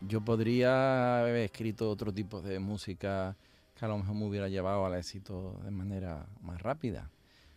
yo 0.00 0.20
podría 0.20 1.18
haber 1.18 1.38
escrito 1.38 1.90
otro 1.90 2.14
tipo 2.14 2.40
de 2.40 2.60
música 2.60 3.34
que 3.76 3.84
a 3.84 3.88
lo 3.88 3.98
mejor 3.98 4.14
me 4.14 4.26
hubiera 4.26 4.48
llevado 4.48 4.86
al 4.86 4.94
éxito 4.94 5.58
de 5.64 5.72
manera 5.72 6.24
más 6.40 6.62
rápida. 6.62 7.10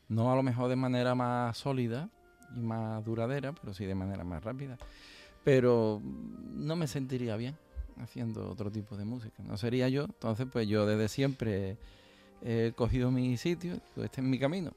No 0.10 0.32
a 0.32 0.36
lo 0.36 0.42
mejor 0.42 0.70
de 0.70 0.76
manera 0.76 1.14
más 1.14 1.56
sólida 1.56 2.10
y 2.56 2.62
más 2.62 3.06
duradera, 3.06 3.54
pero 3.54 3.76
sí 3.76 3.86
de 3.86 3.94
manera 3.94 4.24
más 4.24 4.44
rápida. 4.44 4.80
Pero 5.44 6.02
no 6.54 6.76
me 6.76 6.88
sentiría 6.88 7.36
bien 7.36 7.56
haciendo 7.98 8.50
otro 8.50 8.72
tipo 8.72 8.98
de 8.98 9.06
música. 9.06 9.44
No 9.44 9.58
sería 9.58 9.90
yo. 9.90 10.06
Entonces, 10.06 10.48
pues 10.52 10.68
yo 10.68 10.86
desde 10.86 11.08
siempre 11.08 11.78
he 12.44 12.74
cogido 12.76 13.12
mi 13.12 13.38
sitio, 13.38 13.80
este 13.98 14.22
es 14.22 14.28
mi 14.28 14.40
camino, 14.40 14.74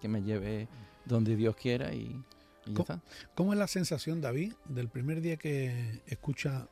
que 0.00 0.08
me 0.08 0.22
lleve 0.22 0.68
donde 1.04 1.36
Dios 1.36 1.56
quiera 1.56 1.94
y, 1.94 2.22
ya 2.66 2.80
está. 2.80 3.02
¿Cómo 3.34 3.52
es 3.52 3.58
la 3.58 3.68
sensación, 3.68 4.20
David, 4.20 4.52
del 4.68 4.88
primer 4.88 5.20
día 5.20 5.36
que 5.36 6.02
escucha 6.06 6.68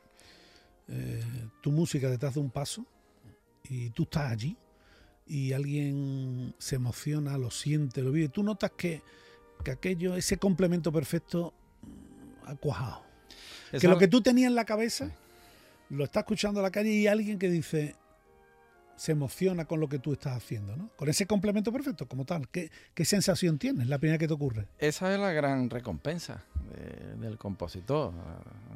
eh, 0.89 1.23
tu 1.63 1.71
música 1.71 2.11
detrás 2.11 2.35
de 2.35 2.41
un 2.41 2.51
paso 2.51 2.85
y 3.69 3.91
tú 3.91 4.03
estás 4.03 4.33
allí 4.33 4.57
y 5.27 5.53
alguien 5.53 6.55
se 6.59 6.77
emociona, 6.77 7.39
lo 7.39 7.51
siente, 7.51 8.03
lo 8.03 8.13
vive, 8.13 8.29
tú 8.29 8.43
notas 8.43 8.73
que, 8.73 9.03
que 9.65 9.71
aquello, 9.71 10.15
ese 10.17 10.37
complemento 10.37 10.93
perfecto 10.93 11.55
ha 12.45 12.55
cuajado. 12.57 13.04
Que 13.81 13.89
lo 13.89 13.99
que 13.99 14.09
tú 14.09 14.21
tenías 14.21 14.49
en 14.49 14.55
la 14.55 14.65
cabeza 14.65 15.11
lo 15.91 16.05
está 16.05 16.21
escuchando 16.21 16.61
a 16.61 16.63
la 16.63 16.71
calle 16.71 16.91
y 16.91 17.07
alguien 17.07 17.39
que 17.39 17.51
dice, 17.51 17.95
se 18.97 19.13
emociona 19.13 19.65
con 19.65 19.81
lo 19.81 19.89
que 19.89 19.99
tú 19.99 20.13
estás 20.13 20.37
haciendo, 20.37 20.77
¿no? 20.77 20.91
Con 20.97 21.09
ese 21.09 21.27
complemento 21.27 21.73
perfecto, 21.73 22.07
como 22.07 22.25
tal. 22.25 22.49
¿Qué, 22.49 22.71
qué 22.95 23.05
sensación 23.05 23.59
tienes? 23.59 23.87
La 23.89 23.99
primera 23.99 24.19
que 24.19 24.27
te 24.27 24.35
ocurre. 24.35 24.67
Esa 24.79 25.13
es 25.13 25.21
la 25.21 25.33
gran 25.33 25.71
recompensa 25.71 26.45
del 27.21 27.39
compositor. 27.39 28.13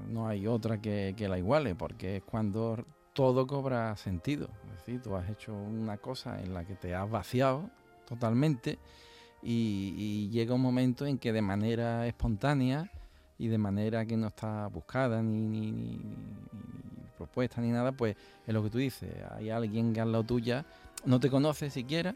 No 0.08 0.28
hay 0.28 0.46
otra 0.46 0.80
que, 0.80 1.14
que, 1.16 1.28
la 1.28 1.38
iguale, 1.38 1.74
porque 1.74 2.16
es 2.16 2.22
cuando 2.22 2.84
todo 3.12 3.46
cobra 3.46 3.96
sentido. 3.96 4.48
Es 4.70 4.78
decir, 4.78 5.02
tú 5.02 5.16
has 5.16 5.28
hecho 5.28 5.54
una 5.54 5.96
cosa 5.98 6.40
en 6.42 6.54
la 6.54 6.64
que 6.64 6.74
te 6.74 6.94
has 6.94 7.10
vaciado 7.10 7.70
totalmente 8.06 8.78
y, 9.42 10.28
llega 10.30 10.54
un 10.54 10.60
momento 10.60 11.06
en 11.06 11.18
que 11.18 11.32
de 11.32 11.42
manera 11.42 12.06
espontánea 12.06 12.90
y 13.38 13.48
de 13.48 13.58
manera 13.58 14.04
que 14.04 14.16
no 14.16 14.28
está 14.28 14.66
buscada 14.66 15.22
ni, 15.22 15.46
ni, 15.46 15.72
ni, 15.72 16.00
propuesta 17.16 17.60
ni 17.60 17.70
nada, 17.70 17.92
pues 17.92 18.16
es 18.46 18.54
lo 18.54 18.62
que 18.62 18.70
tú 18.70 18.78
dices. 18.78 19.10
Hay 19.36 19.50
alguien 19.50 19.92
que 19.92 20.00
al 20.00 20.12
lado 20.12 20.24
tuya 20.24 20.64
no 21.04 21.20
te 21.20 21.30
conoce 21.30 21.70
siquiera 21.70 22.14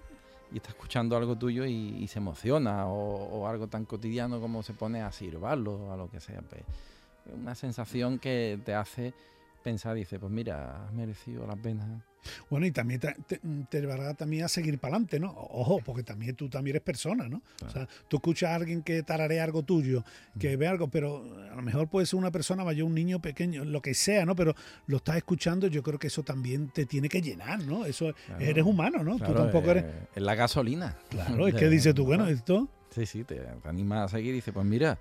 y 0.53 0.57
está 0.57 0.71
escuchando 0.71 1.17
algo 1.17 1.37
tuyo 1.37 1.65
y, 1.65 2.07
se 2.09 2.19
emociona 2.19 2.87
o, 2.87 3.47
algo 3.47 3.69
tan 3.69 3.85
cotidiano 3.85 4.41
como 4.41 4.63
se 4.63 4.75
pone 4.75 5.03
a 5.03 5.11
sirvarlo 5.11 5.75
o 5.75 5.93
a 5.93 5.97
lo 5.97 6.11
que 6.11 6.21
sea. 6.21 6.43
Pues, 6.43 6.63
una 7.35 7.55
sensación 7.55 8.19
que 8.19 8.61
te 8.65 8.75
hace 8.75 9.15
pensar, 9.63 9.95
dice, 9.95 10.19
pues 10.19 10.31
mira, 10.31 10.85
has 10.85 10.93
merecido 10.93 11.47
la 11.47 11.57
pena. 11.57 12.05
Bueno, 12.51 12.67
y 12.67 12.73
también 12.73 13.01
te, 13.01 13.15
te, 13.69 13.81
llevará 13.81 14.15
también 14.15 14.45
a 14.45 14.49
seguir 14.49 14.79
para 14.79 14.95
adelante, 14.95 15.19
¿no? 15.19 15.31
Ojo, 15.31 15.81
porque 15.85 16.03
también 16.03 16.37
tú 16.37 16.49
también 16.49 16.77
eres 16.77 16.85
persona, 16.85 17.29
¿no? 17.29 17.43
O 17.65 17.71
sea, 17.71 17.89
tú 18.09 18.17
escuchas 18.17 18.51
a 18.51 18.55
alguien 18.55 18.83
que 18.83 19.03
tararea 19.03 19.45
algo 19.45 19.63
tuyo, 19.63 20.05
que 20.39 20.57
mm. 20.57 20.61
ve 20.61 20.67
algo, 20.67 20.89
pero 20.89 21.25
a 21.51 21.57
lo 21.57 21.63
mejor 21.63 21.89
puede 21.89 22.07
ser 22.07 22.19
una 22.19 22.31
persona 22.31 22.65
mayor, 22.65 22.87
un 22.87 22.95
niño 22.95 23.21
pequeño, 23.21 23.65
lo 23.65 23.83
que 23.83 23.95
sea, 23.95 24.25
¿no? 24.25 24.37
Pero 24.37 24.55
lo 24.87 24.99
estás 24.99 25.17
escuchando, 25.17 25.67
yo 25.67 25.83
creo 25.83 25.99
que 25.99 26.07
eso 26.09 26.23
también 26.23 26.69
te 26.69 26.87
tiene 26.87 27.09
que 27.09 27.21
llenar, 27.21 27.65
¿no? 27.65 27.85
Eso 27.85 28.15
eres 28.39 28.65
humano, 28.65 29.03
¿no? 29.03 29.19
tú 29.19 29.33
tampoco 29.33 29.71
eres. 29.71 29.85
Es 30.15 30.23
la 30.23 30.35
gasolina. 30.35 30.97
Claro, 31.11 31.49
es 31.49 31.55
que 31.59 31.69
dices 31.69 31.95
tú, 31.95 32.05
bueno, 32.05 32.27
esto. 32.29 32.69
Sí, 32.91 33.07
sí, 33.07 33.25
te, 33.25 33.37
te 33.37 33.69
anima 33.69 34.05
a 34.05 34.09
seguir 34.09 34.33
y 34.33 34.37
dices, 34.37 34.53
pues 34.53 34.67
mira, 34.67 34.99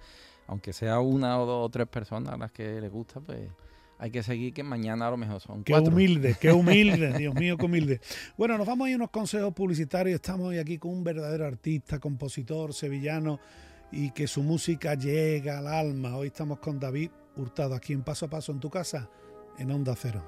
aunque 0.48 0.74
sea 0.74 1.00
una 1.00 1.40
o 1.40 1.46
dos 1.46 1.66
o 1.66 1.70
tres 1.70 1.88
personas 1.88 2.34
a 2.34 2.38
las 2.38 2.52
que 2.52 2.80
le 2.82 2.90
gusta, 2.90 3.20
pues 3.20 3.40
hay 4.02 4.10
que 4.10 4.24
seguir 4.24 4.52
que 4.52 4.64
mañana 4.64 5.08
a 5.08 5.12
lo 5.12 5.18
mejor 5.18 5.40
son 5.40 5.64
qué 5.64 5.76
humilde, 5.76 6.36
qué 6.42 6.52
humilde, 6.52 7.14
Dios 7.20 7.36
mío, 7.36 7.56
qué 7.56 7.66
humilde. 7.66 8.02
Bueno, 8.36 8.58
nos 8.58 8.66
vamos 8.66 8.88
a 8.88 8.90
ir 8.90 8.96
a 8.96 8.98
unos 8.98 9.12
consejos 9.12 9.54
publicitarios. 9.54 10.16
Estamos 10.16 10.48
hoy 10.48 10.58
aquí 10.58 10.80
con 10.80 10.92
un 10.92 11.04
verdadero 11.04 11.46
artista, 11.46 12.00
compositor, 12.00 12.74
sevillano 12.74 13.40
y 13.92 14.10
que 14.10 14.26
su 14.26 14.42
música 14.42 14.96
llega 14.96 15.60
al 15.60 15.68
alma. 15.68 16.18
Hoy 16.18 16.28
estamos 16.28 16.58
con 16.58 16.80
David 16.80 17.12
Hurtado 17.36 17.76
aquí 17.76 17.94
en 17.94 18.02
Paso 18.02 18.26
a 18.26 18.30
Paso 18.32 18.52
en 18.52 18.60
tu 18.60 18.72
casa, 18.72 19.08
en 19.60 19.70
Onda 19.70 19.96
Cero. 19.96 20.26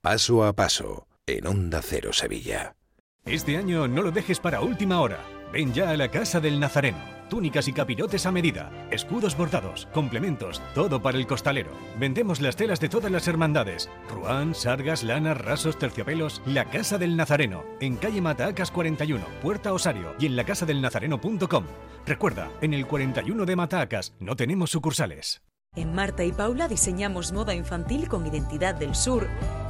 Paso 0.00 0.44
a 0.44 0.52
Paso, 0.52 1.08
en 1.26 1.48
Onda 1.48 1.82
Cero 1.82 2.12
Sevilla. 2.12 2.76
Este 3.24 3.56
año 3.56 3.88
no 3.88 4.02
lo 4.02 4.12
dejes 4.12 4.38
para 4.38 4.60
última 4.60 5.00
hora. 5.00 5.18
Ven 5.52 5.74
ya 5.74 5.90
a 5.90 5.96
la 5.96 6.08
Casa 6.08 6.38
del 6.38 6.60
Nazareno 6.60 7.19
túnicas 7.30 7.66
y 7.68 7.72
capirotes 7.72 8.26
a 8.26 8.32
medida, 8.32 8.70
escudos 8.90 9.34
bordados, 9.34 9.88
complementos, 9.94 10.60
todo 10.74 11.00
para 11.00 11.16
el 11.16 11.26
costalero. 11.26 11.70
Vendemos 11.98 12.42
las 12.42 12.56
telas 12.56 12.80
de 12.80 12.90
todas 12.90 13.10
las 13.10 13.26
hermandades, 13.26 13.88
ruán, 14.10 14.54
sargas, 14.54 15.02
lanas, 15.02 15.38
rasos, 15.38 15.78
terciopelos. 15.78 16.42
La 16.44 16.66
Casa 16.66 16.98
del 16.98 17.16
Nazareno, 17.16 17.64
en 17.80 17.96
calle 17.96 18.20
Matacas 18.20 18.70
41, 18.70 19.24
Puerta 19.40 19.72
Osario 19.72 20.14
y 20.18 20.26
en 20.26 20.36
lacasadelnazareno.com. 20.36 21.64
Recuerda, 22.04 22.50
en 22.60 22.74
el 22.74 22.86
41 22.86 23.46
de 23.46 23.56
Matacas 23.56 24.12
no 24.20 24.36
tenemos 24.36 24.70
sucursales. 24.70 25.40
En 25.76 25.94
Marta 25.94 26.24
y 26.24 26.32
Paula 26.32 26.66
diseñamos 26.66 27.30
moda 27.30 27.54
infantil 27.54 28.08
con 28.08 28.26
identidad 28.26 28.74
del 28.74 28.96
sur. 28.96 29.28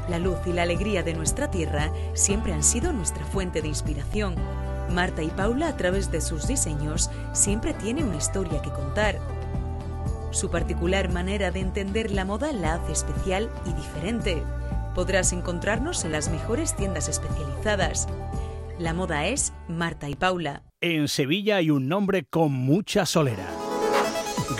La 0.08 0.18
luz 0.18 0.38
y 0.46 0.52
la 0.54 0.62
alegría 0.62 1.02
de 1.02 1.12
nuestra 1.12 1.50
tierra 1.50 1.92
siempre 2.14 2.54
han 2.54 2.62
sido 2.62 2.94
nuestra 2.94 3.22
fuente 3.26 3.60
de 3.60 3.68
inspiración. 3.68 4.34
Marta 4.90 5.22
y 5.22 5.28
Paula, 5.28 5.68
a 5.68 5.76
través 5.76 6.10
de 6.10 6.20
sus 6.20 6.46
diseños, 6.46 7.10
siempre 7.32 7.74
tienen 7.74 8.06
una 8.06 8.16
historia 8.16 8.60
que 8.62 8.70
contar. 8.70 9.18
Su 10.30 10.50
particular 10.50 11.10
manera 11.10 11.50
de 11.50 11.60
entender 11.60 12.10
la 12.10 12.24
moda 12.24 12.52
la 12.52 12.74
hace 12.74 12.92
especial 12.92 13.50
y 13.66 13.72
diferente. 13.72 14.42
Podrás 14.94 15.32
encontrarnos 15.32 16.04
en 16.04 16.12
las 16.12 16.30
mejores 16.30 16.76
tiendas 16.76 17.08
especializadas. 17.08 18.08
La 18.78 18.94
moda 18.94 19.26
es 19.26 19.52
Marta 19.68 20.08
y 20.08 20.14
Paula. 20.14 20.62
En 20.80 21.08
Sevilla 21.08 21.56
hay 21.56 21.70
un 21.70 21.88
nombre 21.88 22.24
con 22.24 22.52
mucha 22.52 23.06
solera 23.06 23.59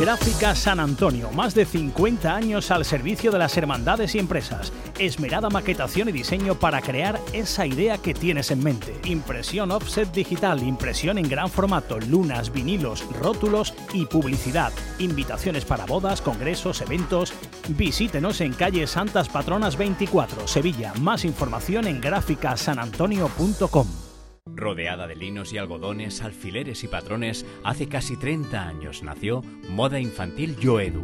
Gráfica 0.01 0.55
San 0.55 0.81
Antonio, 0.81 1.31
más 1.31 1.55
de 1.55 1.67
50 1.67 2.35
años 2.35 2.71
al 2.71 2.87
servicio 2.87 3.31
de 3.31 3.39
las 3.39 3.55
hermandades 3.59 4.15
y 4.15 4.19
empresas. 4.19 4.73
Esmerada 4.99 5.51
maquetación 5.51 6.09
y 6.09 6.13
diseño 6.13 6.55
para 6.55 6.81
crear 6.81 7.21
esa 7.35 7.67
idea 7.67 7.99
que 7.99 8.15
tienes 8.15 8.51
en 8.51 8.65
mente. 8.65 8.99
Impresión 9.05 9.71
offset 9.71 10.11
digital, 10.11 10.63
impresión 10.63 11.19
en 11.19 11.29
gran 11.29 11.51
formato, 11.51 12.01
lunas, 12.01 12.51
vinilos, 12.51 13.05
rótulos 13.21 13.75
y 13.93 14.07
publicidad. 14.07 14.73
Invitaciones 15.01 15.67
para 15.67 15.85
bodas, 15.85 16.23
congresos, 16.23 16.81
eventos. 16.81 17.35
Visítenos 17.69 18.41
en 18.41 18.55
calle 18.55 18.87
Santas 18.87 19.29
Patronas 19.29 19.77
24, 19.77 20.49
Sevilla. 20.49 20.95
Más 20.99 21.27
información 21.27 21.87
en 21.87 22.01
gráficasanantonio.com. 22.01 24.10
Rodeada 24.47 25.07
de 25.07 25.17
linos 25.17 25.53
y 25.53 25.59
algodones, 25.59 26.23
alfileres 26.23 26.85
y 26.85 26.89
patrones, 26.89 27.47
hace 27.65 27.89
casi 27.89 28.17
30 28.17 28.67
años 28.67 29.03
nació 29.03 29.43
Moda 29.69 30.01
Infantil 30.01 30.57
Yoedu. 30.57 31.03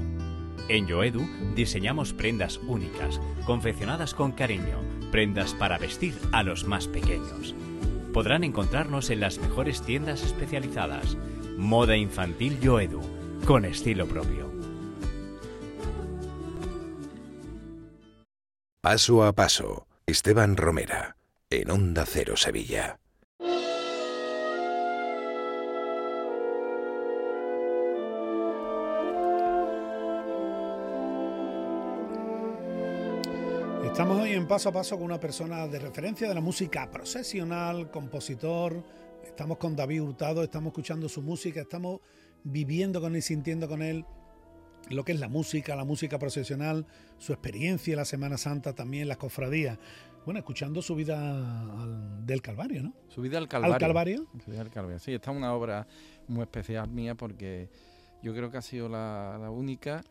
En 0.68 0.86
Yoedu 0.86 1.26
diseñamos 1.54 2.12
prendas 2.12 2.58
únicas, 2.58 3.20
confeccionadas 3.44 4.14
con 4.14 4.32
cariño, 4.32 4.80
prendas 5.12 5.54
para 5.54 5.78
vestir 5.78 6.14
a 6.32 6.42
los 6.42 6.64
más 6.64 6.88
pequeños. 6.88 7.54
Podrán 8.12 8.44
encontrarnos 8.44 9.10
en 9.10 9.20
las 9.20 9.38
mejores 9.38 9.82
tiendas 9.82 10.22
especializadas. 10.22 11.16
Moda 11.56 11.96
Infantil 11.96 12.58
Yoedu, 12.60 13.00
con 13.46 13.64
estilo 13.64 14.06
propio. 14.06 14.50
Paso 18.80 19.24
a 19.24 19.32
paso, 19.32 19.86
Esteban 20.06 20.56
Romera, 20.56 21.16
en 21.50 21.70
Onda 21.70 22.06
Cero 22.06 22.36
Sevilla. 22.36 22.98
Estamos 33.96 34.20
hoy 34.20 34.32
en 34.32 34.46
paso 34.46 34.68
a 34.68 34.72
paso 34.72 34.96
con 34.96 35.06
una 35.06 35.18
persona 35.18 35.66
de 35.66 35.78
referencia 35.78 36.28
de 36.28 36.34
la 36.34 36.42
música 36.42 36.90
procesional, 36.90 37.90
compositor. 37.90 38.84
Estamos 39.24 39.56
con 39.56 39.74
David 39.74 40.02
Hurtado, 40.02 40.42
estamos 40.42 40.72
escuchando 40.72 41.08
su 41.08 41.22
música, 41.22 41.62
estamos 41.62 42.00
viviendo 42.44 43.00
con 43.00 43.16
él, 43.16 43.22
sintiendo 43.22 43.66
con 43.66 43.80
él 43.80 44.04
lo 44.90 45.02
que 45.02 45.12
es 45.12 45.18
la 45.18 45.28
música, 45.28 45.74
la 45.74 45.86
música 45.86 46.18
procesional, 46.18 46.84
su 47.16 47.32
experiencia 47.32 47.92
en 47.92 47.96
la 47.96 48.04
Semana 48.04 48.36
Santa 48.36 48.74
también, 48.74 49.08
las 49.08 49.16
cofradías. 49.16 49.78
Bueno, 50.26 50.40
escuchando 50.40 50.82
su 50.82 50.94
vida 50.94 51.86
del 52.22 52.42
Calvario, 52.42 52.82
¿no? 52.82 52.92
Su 53.08 53.22
vida 53.22 53.38
al 53.38 53.48
Calvario. 53.48 53.74
¿Al 53.76 53.80
Calvario? 53.80 54.26
Su 54.44 54.50
vida 54.50 54.60
al 54.60 54.70
Calvario. 54.70 54.98
Sí, 54.98 55.14
esta 55.14 55.30
es 55.30 55.36
una 55.38 55.54
obra 55.54 55.86
muy 56.28 56.42
especial 56.42 56.90
mía 56.90 57.14
porque 57.14 57.70
yo 58.22 58.34
creo 58.34 58.50
que 58.50 58.58
ha 58.58 58.62
sido 58.62 58.90
la, 58.90 59.38
la 59.40 59.50
única 59.50 60.04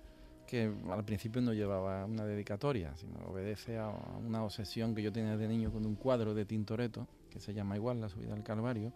al 0.64 1.06
principio 1.06 1.42
no 1.42 1.54
llevaba 1.54 2.06
una 2.06 2.26
dedicatoria, 2.26 2.96
sino 2.96 3.20
obedece 3.28 3.78
a 3.78 3.90
una 3.90 4.44
obsesión 4.44 4.96
que 4.96 5.02
yo 5.02 5.12
tenía 5.12 5.38
de 5.38 5.48
niño 5.48 5.72
con 5.72 5.86
un 5.86 5.96
cuadro 5.96 6.34
de 6.34 6.46
Tintoretto, 6.46 7.08
que 7.30 7.40
se 7.40 7.54
llama 7.54 7.76
igual 7.76 8.02
La 8.02 8.10
subida 8.10 8.34
al 8.34 8.44
Calvario, 8.44 8.94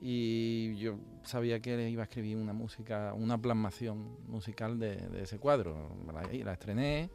y 0.00 0.76
yo 0.76 0.98
sabía 1.22 1.60
que 1.60 1.88
iba 1.88 2.02
a 2.02 2.04
escribir 2.04 2.36
una 2.36 2.52
música, 2.52 3.14
una 3.14 3.40
plasmación 3.40 4.18
musical 4.28 4.78
de, 4.78 5.22
ese 5.22 5.38
cuadro. 5.38 5.96
La, 6.06 6.22
la, 6.22 6.52
estrené, 6.52 7.10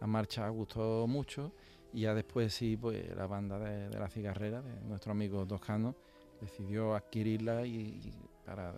la 0.00 0.06
marcha 0.06 0.48
gustó 0.48 1.06
mucho, 1.06 1.52
y 1.92 2.02
ya 2.02 2.14
después 2.14 2.52
sí, 2.52 2.76
pues 2.76 3.14
la 3.16 3.26
banda 3.26 3.58
de, 3.58 3.98
la 3.98 4.08
cigarrera, 4.08 4.62
de 4.62 4.80
nuestro 4.82 5.12
amigo 5.12 5.46
Toscano, 5.46 5.94
decidió 6.40 6.94
adquirirla 6.94 7.66
y 7.66 8.12
para 8.44 8.72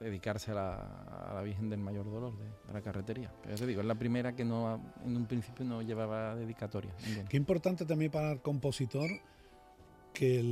dedicarse 0.00 0.50
a 0.52 0.54
la, 0.54 1.42
Virgen 1.42 1.68
del 1.70 1.80
Mayor 1.80 2.10
Dolor 2.10 2.36
de, 2.36 2.72
la 2.72 2.80
carretería. 2.80 3.32
Pero 3.42 3.56
te 3.56 3.66
digo, 3.66 3.80
es 3.80 3.86
la 3.86 3.94
primera 3.94 4.34
que 4.34 4.44
no 4.44 4.80
en 5.04 5.16
un 5.16 5.26
principio 5.26 5.64
no 5.64 5.82
llevaba 5.82 6.34
dedicatoria. 6.34 6.92
Qué 7.28 7.36
importante 7.36 7.84
también 7.84 8.10
para 8.10 8.32
el 8.32 8.40
compositor 8.40 9.08
que 10.12 10.42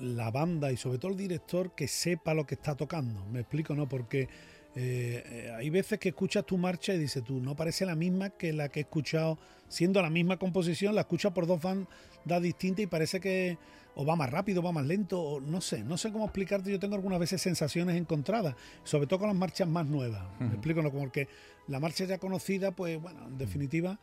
la 0.00 0.30
banda 0.30 0.72
y 0.72 0.76
sobre 0.76 0.98
todo 0.98 1.12
el 1.12 1.16
director 1.16 1.74
que 1.74 1.88
sepa 1.88 2.34
lo 2.34 2.46
que 2.46 2.54
está 2.54 2.74
tocando. 2.74 3.24
Me 3.26 3.40
explico, 3.40 3.74
¿no? 3.74 3.88
Porque 3.88 4.28
eh, 4.76 5.52
hay 5.56 5.70
veces 5.70 5.98
que 5.98 6.08
escuchas 6.10 6.44
tu 6.44 6.58
marcha 6.58 6.94
y 6.94 6.98
dices 6.98 7.22
tú, 7.22 7.40
no 7.40 7.54
parece 7.54 7.86
la 7.86 7.94
misma 7.94 8.30
que 8.30 8.52
la 8.52 8.68
que 8.68 8.80
he 8.80 8.82
escuchado, 8.82 9.38
siendo 9.68 10.02
la 10.02 10.10
misma 10.10 10.36
composición, 10.36 10.94
la 10.94 11.02
escuchas 11.02 11.32
por 11.32 11.46
dos 11.46 11.60
bandas 11.60 12.42
distintas 12.42 12.82
y 12.82 12.86
parece 12.86 13.20
que 13.20 13.58
o 13.96 14.04
va 14.04 14.16
más 14.16 14.30
rápido, 14.30 14.62
va 14.62 14.72
más 14.72 14.84
lento, 14.84 15.20
o 15.20 15.40
no 15.40 15.60
sé, 15.60 15.84
no 15.84 15.96
sé 15.96 16.10
cómo 16.10 16.24
explicarte, 16.24 16.70
yo 16.70 16.80
tengo 16.80 16.96
algunas 16.96 17.20
veces 17.20 17.40
sensaciones 17.40 17.96
encontradas, 17.96 18.56
sobre 18.82 19.06
todo 19.06 19.20
con 19.20 19.28
las 19.28 19.36
marchas 19.36 19.68
más 19.68 19.86
nuevas, 19.86 20.22
me 20.40 20.48
explico, 20.48 20.82
¿no? 20.82 20.90
como 20.90 21.12
que 21.12 21.28
la 21.68 21.78
marcha 21.78 22.04
ya 22.04 22.18
conocida, 22.18 22.72
pues 22.72 23.00
bueno, 23.00 23.26
en 23.28 23.38
definitiva, 23.38 24.00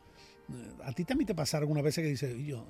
eh, 0.48 0.72
a 0.84 0.92
ti 0.92 1.04
también 1.04 1.26
te 1.26 1.34
pasa 1.34 1.58
algunas 1.58 1.84
veces 1.84 2.02
que 2.02 2.08
dices, 2.08 2.36
yo 2.38 2.64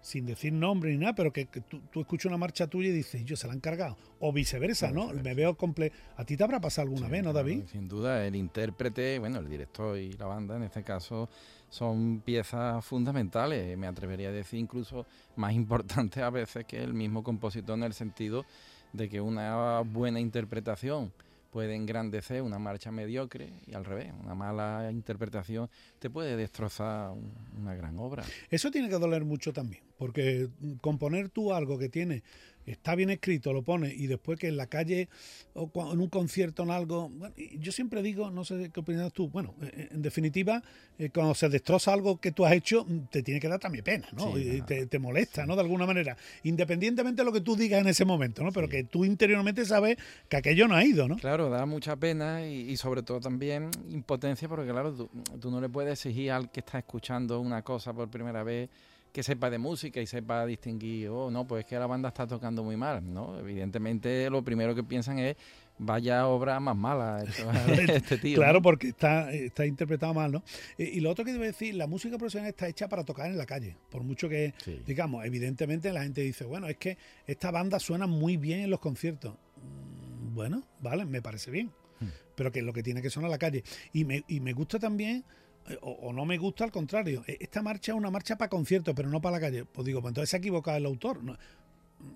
sin 0.00 0.26
decir 0.26 0.52
nombre 0.52 0.90
ni 0.90 0.98
nada, 0.98 1.14
pero 1.14 1.32
que, 1.32 1.46
tú, 1.46 2.00
escuchas 2.00 2.26
una 2.26 2.36
marcha 2.36 2.66
tuya 2.66 2.88
y 2.88 2.92
dices, 2.92 3.24
yo 3.24 3.36
se 3.36 3.46
la 3.46 3.52
han 3.52 3.60
cargado. 3.60 3.96
O 4.20 4.32
viceversa, 4.32 4.90
¿no? 4.90 5.12
Me 5.12 5.34
veo 5.34 5.56
completo. 5.56 5.96
¿A 6.16 6.24
ti 6.24 6.36
te 6.36 6.44
habrá 6.44 6.60
pasado 6.60 6.88
alguna 6.88 7.08
vez, 7.08 7.22
no, 7.22 7.32
David? 7.32 7.64
sin 7.70 7.88
duda, 7.88 8.26
el 8.26 8.36
intérprete, 8.36 9.18
bueno, 9.18 9.38
el 9.38 9.48
director 9.48 9.98
y 9.98 10.12
la 10.12 10.26
banda 10.26 10.56
en 10.56 10.64
este 10.64 10.82
caso 10.82 11.28
son 11.68 12.20
piezas 12.20 12.84
fundamentales, 12.84 13.76
me 13.76 13.86
atrevería 13.86 14.28
a 14.30 14.32
decir 14.32 14.58
incluso 14.58 15.06
más 15.36 15.52
importantes 15.54 16.22
a 16.22 16.30
veces 16.30 16.64
que 16.64 16.82
el 16.82 16.94
mismo 16.94 17.22
compositor 17.22 17.76
en 17.76 17.84
el 17.84 17.92
sentido 17.92 18.44
de 18.92 19.08
que 19.08 19.20
una 19.20 19.80
buena 19.80 20.18
interpretación 20.18 21.12
puede 21.50 21.74
engrandecer 21.74 22.42
una 22.42 22.58
marcha 22.58 22.90
mediocre 22.90 23.52
y 23.66 23.74
al 23.74 23.84
revés, 23.84 24.12
una 24.22 24.34
mala 24.34 24.90
interpretación 24.90 25.68
te 25.98 26.10
puede 26.10 26.36
destrozar 26.36 27.12
una 27.56 27.74
gran 27.74 27.98
obra. 27.98 28.24
Eso 28.50 28.70
tiene 28.70 28.88
que 28.88 28.98
doler 28.98 29.24
mucho 29.24 29.52
también, 29.52 29.82
porque 29.96 30.48
componer 30.80 31.28
tú 31.30 31.52
algo 31.52 31.78
que 31.78 31.88
tiene 31.88 32.22
está 32.70 32.94
bien 32.94 33.10
escrito, 33.10 33.52
lo 33.52 33.62
pone, 33.62 33.92
y 33.94 34.06
después 34.06 34.38
que 34.38 34.48
en 34.48 34.56
la 34.56 34.66
calle 34.66 35.08
o 35.54 35.70
en 35.92 36.00
un 36.00 36.08
concierto 36.08 36.62
en 36.62 36.70
algo, 36.70 37.10
yo 37.58 37.72
siempre 37.72 38.02
digo, 38.02 38.30
no 38.30 38.44
sé 38.44 38.70
qué 38.72 38.80
opinas 38.80 39.12
tú, 39.12 39.28
bueno, 39.28 39.54
eh, 39.62 39.70
eh, 39.72 39.88
en 39.92 40.02
definitiva, 40.02 40.62
eh, 40.98 41.10
cuando 41.10 41.34
se 41.34 41.48
destroza 41.48 41.92
algo 41.92 42.20
que 42.20 42.32
tú 42.32 42.44
has 42.44 42.52
hecho, 42.52 42.84
mm, 42.84 43.08
te 43.10 43.22
tiene 43.22 43.40
que 43.40 43.48
dar 43.48 43.58
también 43.58 43.84
pena, 43.84 44.08
¿no? 44.12 44.38
y 44.38 44.62
te, 44.62 44.98
molesta, 44.98 45.46
¿no? 45.46 45.54
De 45.54 45.62
alguna 45.62 45.86
manera, 45.86 46.16
independientemente 46.42 47.22
de 47.22 47.24
lo 47.24 47.32
que 47.32 47.40
tú 47.40 47.54
digas 47.54 47.80
en 47.80 47.88
ese 47.88 48.04
momento, 48.04 48.42
¿no? 48.42 48.52
Pero 48.52 48.68
que 48.68 48.84
tú 48.84 49.04
interiormente 49.04 49.64
sabes 49.64 49.96
que 50.28 50.36
aquello 50.36 50.66
no 50.66 50.74
ha 50.74 50.84
ido, 50.84 51.06
¿no? 51.06 51.16
Claro, 51.16 51.50
da 51.50 51.66
mucha 51.66 51.96
pena 51.96 52.44
y, 52.46 52.76
sobre 52.76 53.02
todo 53.02 53.20
también 53.20 53.70
impotencia, 53.90 54.48
porque 54.48 54.70
claro, 54.70 54.92
tú, 54.92 55.10
tú 55.40 55.50
no 55.50 55.60
le 55.60 55.68
puedes 55.68 55.92
exigir 55.92 56.32
al 56.32 56.50
que 56.50 56.60
está 56.60 56.78
escuchando 56.78 57.40
una 57.40 57.62
cosa 57.62 57.92
por 57.92 58.08
primera 58.08 58.42
vez 58.42 58.68
que 59.12 59.22
sepa 59.22 59.50
de 59.50 59.58
música 59.58 60.00
y 60.00 60.06
sepa 60.06 60.44
distinguir, 60.46 61.08
oh, 61.08 61.30
no, 61.30 61.46
pues 61.46 61.64
es 61.64 61.70
que 61.70 61.78
la 61.78 61.86
banda 61.86 62.08
está 62.08 62.26
tocando 62.26 62.62
muy 62.62 62.76
mal, 62.76 63.02
¿no? 63.12 63.38
Evidentemente 63.38 64.28
lo 64.30 64.42
primero 64.42 64.74
que 64.74 64.82
piensan 64.82 65.18
es, 65.18 65.36
vaya 65.78 66.26
obra 66.26 66.60
más 66.60 66.76
mala 66.76 67.24
este 67.88 68.18
tío. 68.18 68.36
Claro, 68.36 68.60
porque 68.60 68.88
está, 68.88 69.32
está 69.32 69.66
interpretado 69.66 70.14
mal, 70.14 70.32
¿no? 70.32 70.42
Y, 70.76 71.00
lo 71.00 71.10
otro 71.10 71.24
que 71.24 71.32
debo 71.32 71.44
decir, 71.44 71.74
la 71.74 71.86
música 71.86 72.18
profesional 72.18 72.50
está 72.50 72.68
hecha 72.68 72.88
para 72.88 73.04
tocar 73.04 73.26
en 73.26 73.38
la 73.38 73.46
calle, 73.46 73.76
por 73.90 74.02
mucho 74.02 74.28
que, 74.28 74.54
digamos, 74.86 75.24
evidentemente 75.24 75.92
la 75.92 76.02
gente 76.02 76.20
dice, 76.20 76.44
bueno, 76.44 76.68
es 76.68 76.76
que 76.76 76.98
esta 77.26 77.50
banda 77.50 77.78
suena 77.78 78.06
muy 78.06 78.36
bien 78.36 78.60
en 78.60 78.70
los 78.70 78.80
conciertos. 78.80 79.34
Mm, 79.56 80.34
bueno, 80.34 80.62
vale, 80.80 81.04
me 81.04 81.22
parece 81.22 81.50
bien, 81.50 81.72
hmm. 82.00 82.08
pero 82.34 82.52
que 82.52 82.62
lo 82.62 82.72
que 82.72 82.82
tiene 82.82 83.02
que 83.02 83.10
sonar 83.10 83.30
la 83.30 83.38
calle. 83.38 83.64
Y 83.92 84.04
me, 84.04 84.24
y 84.28 84.40
me 84.40 84.52
gusta 84.52 84.78
también 84.78 85.24
eh, 85.68 85.78
o, 85.82 86.12
no 86.12 86.24
me 86.24 86.38
gusta, 86.38 86.64
al 86.64 86.72
contrario. 86.72 87.24
E, 87.26 87.38
esta 87.40 87.62
marcha 87.62 87.92
es 87.92 87.98
una 87.98 88.10
marcha 88.10 88.36
para 88.36 88.48
conciertos, 88.48 88.94
pero 88.94 89.08
no 89.08 89.20
para 89.20 89.36
la 89.36 89.40
calle. 89.40 89.64
Pues 89.64 89.86
digo, 89.86 90.00
pues 90.00 90.10
entonces 90.10 90.30
se 90.30 90.36
ha 90.36 90.38
equivocado 90.38 90.76
el 90.76 90.86
autor. 90.86 91.20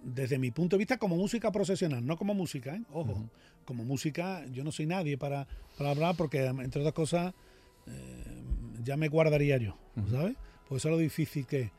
desde 0.05 0.39
mi 0.39 0.51
punto 0.51 0.77
de 0.77 0.79
vista, 0.79 0.99
como 0.99 1.17
música 1.17 1.51
profesional, 1.51 2.05
no 2.05 2.17
como 2.17 2.35
música, 2.35 2.75
¿eh? 2.75 2.83
ojo. 2.93 3.29
Como 3.65 3.85
música, 3.85 4.45
yo 4.47 4.65
no 4.65 4.73
soy 4.73 4.87
nadie 4.87 5.17
para, 5.17 5.47
hablar, 5.79 6.17
porque 6.17 6.45
entre 6.45 6.81
otras 6.81 6.95
cosas, 6.95 7.35
eh, 7.87 8.43
ya 8.83 8.97
me 8.97 9.09
guardaría 9.09 9.57
yo, 9.59 9.77
¿sabes? 10.11 10.35
Pues 10.69 10.83
eso 10.83 10.89
es 10.89 10.93
lo 10.93 10.99
difícil 10.99 11.47
que 11.47 11.71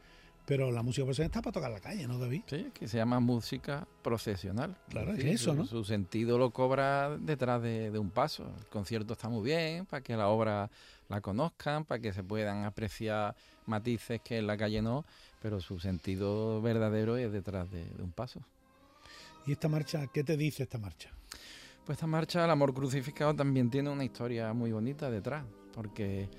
pero 0.45 0.71
la 0.71 0.83
música 0.83 1.05
profesional 1.05 1.27
está 1.27 1.41
para 1.41 1.53
tocar 1.53 1.71
la 1.71 1.79
calle, 1.79 2.05
¿no, 2.05 2.19
David? 2.19 2.41
Sí, 2.47 2.67
que 2.73 2.87
se 2.87 2.97
llama 2.97 3.19
música 3.19 3.87
procesional. 4.01 4.75
Claro, 4.89 5.13
es 5.13 5.23
eso, 5.23 5.53
¿no? 5.53 5.65
Su 5.65 5.85
sentido 5.85 6.37
lo 6.37 6.51
cobra 6.51 7.17
detrás 7.17 7.61
de, 7.61 7.97
un 7.97 8.09
paso. 8.09 8.51
El 8.59 8.67
concierto 8.67 9.13
está 9.13 9.29
muy 9.29 9.43
bien, 9.43 9.85
para 9.85 10.03
que 10.03 10.17
la 10.17 10.27
obra 10.27 10.69
la 11.09 11.21
conozcan, 11.21 11.85
para 11.85 12.01
que 12.01 12.13
se 12.13 12.23
puedan 12.23 12.65
apreciar 12.65 13.35
matices 13.65 14.21
que 14.21 14.37
en 14.37 14.47
la 14.47 14.57
calle 14.57 14.81
no, 14.81 15.05
pero 15.41 15.59
su 15.59 15.79
sentido 15.79 16.61
verdadero 16.61 17.17
es 17.17 17.31
detrás 17.31 17.69
de, 17.71 17.85
de 17.85 18.03
un 18.03 18.11
paso. 18.11 18.41
¿Y 19.45 19.51
esta 19.51 19.67
marcha, 19.67 20.07
qué 20.07 20.23
te 20.23 20.37
dice 20.37 20.63
esta 20.63 20.77
marcha? 20.77 21.09
Pues 21.85 21.97
esta 21.97 22.07
marcha, 22.07 22.45
el 22.45 22.51
amor 22.51 22.73
crucificado, 22.73 23.35
también 23.35 23.69
tiene 23.69 23.89
una 23.89 24.05
historia 24.05 24.53
muy 24.53 24.71
bonita 24.71 25.11
detrás, 25.11 25.43
porque 25.73 26.29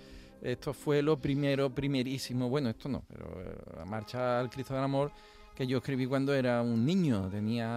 esto 0.40 0.72
fue 0.72 1.03
lo 1.03 1.18
primero, 1.18 1.74
primerísimo, 1.74 2.48
bueno, 2.48 2.70
esto 2.70 2.88
no, 2.88 3.03
pero 3.09 3.40
eh, 3.40 3.57
la 3.77 3.85
marcha 3.85 4.40
al 4.40 4.50
Cristo 4.50 4.74
del 4.74 4.85
Amor 4.85 5.12
que 5.55 5.66
yo 5.66 5.79
escribí 5.79 6.07
cuando 6.07 6.35
era 6.35 6.62
un 6.62 6.85
niño, 6.85 7.29
tenía 7.31 7.68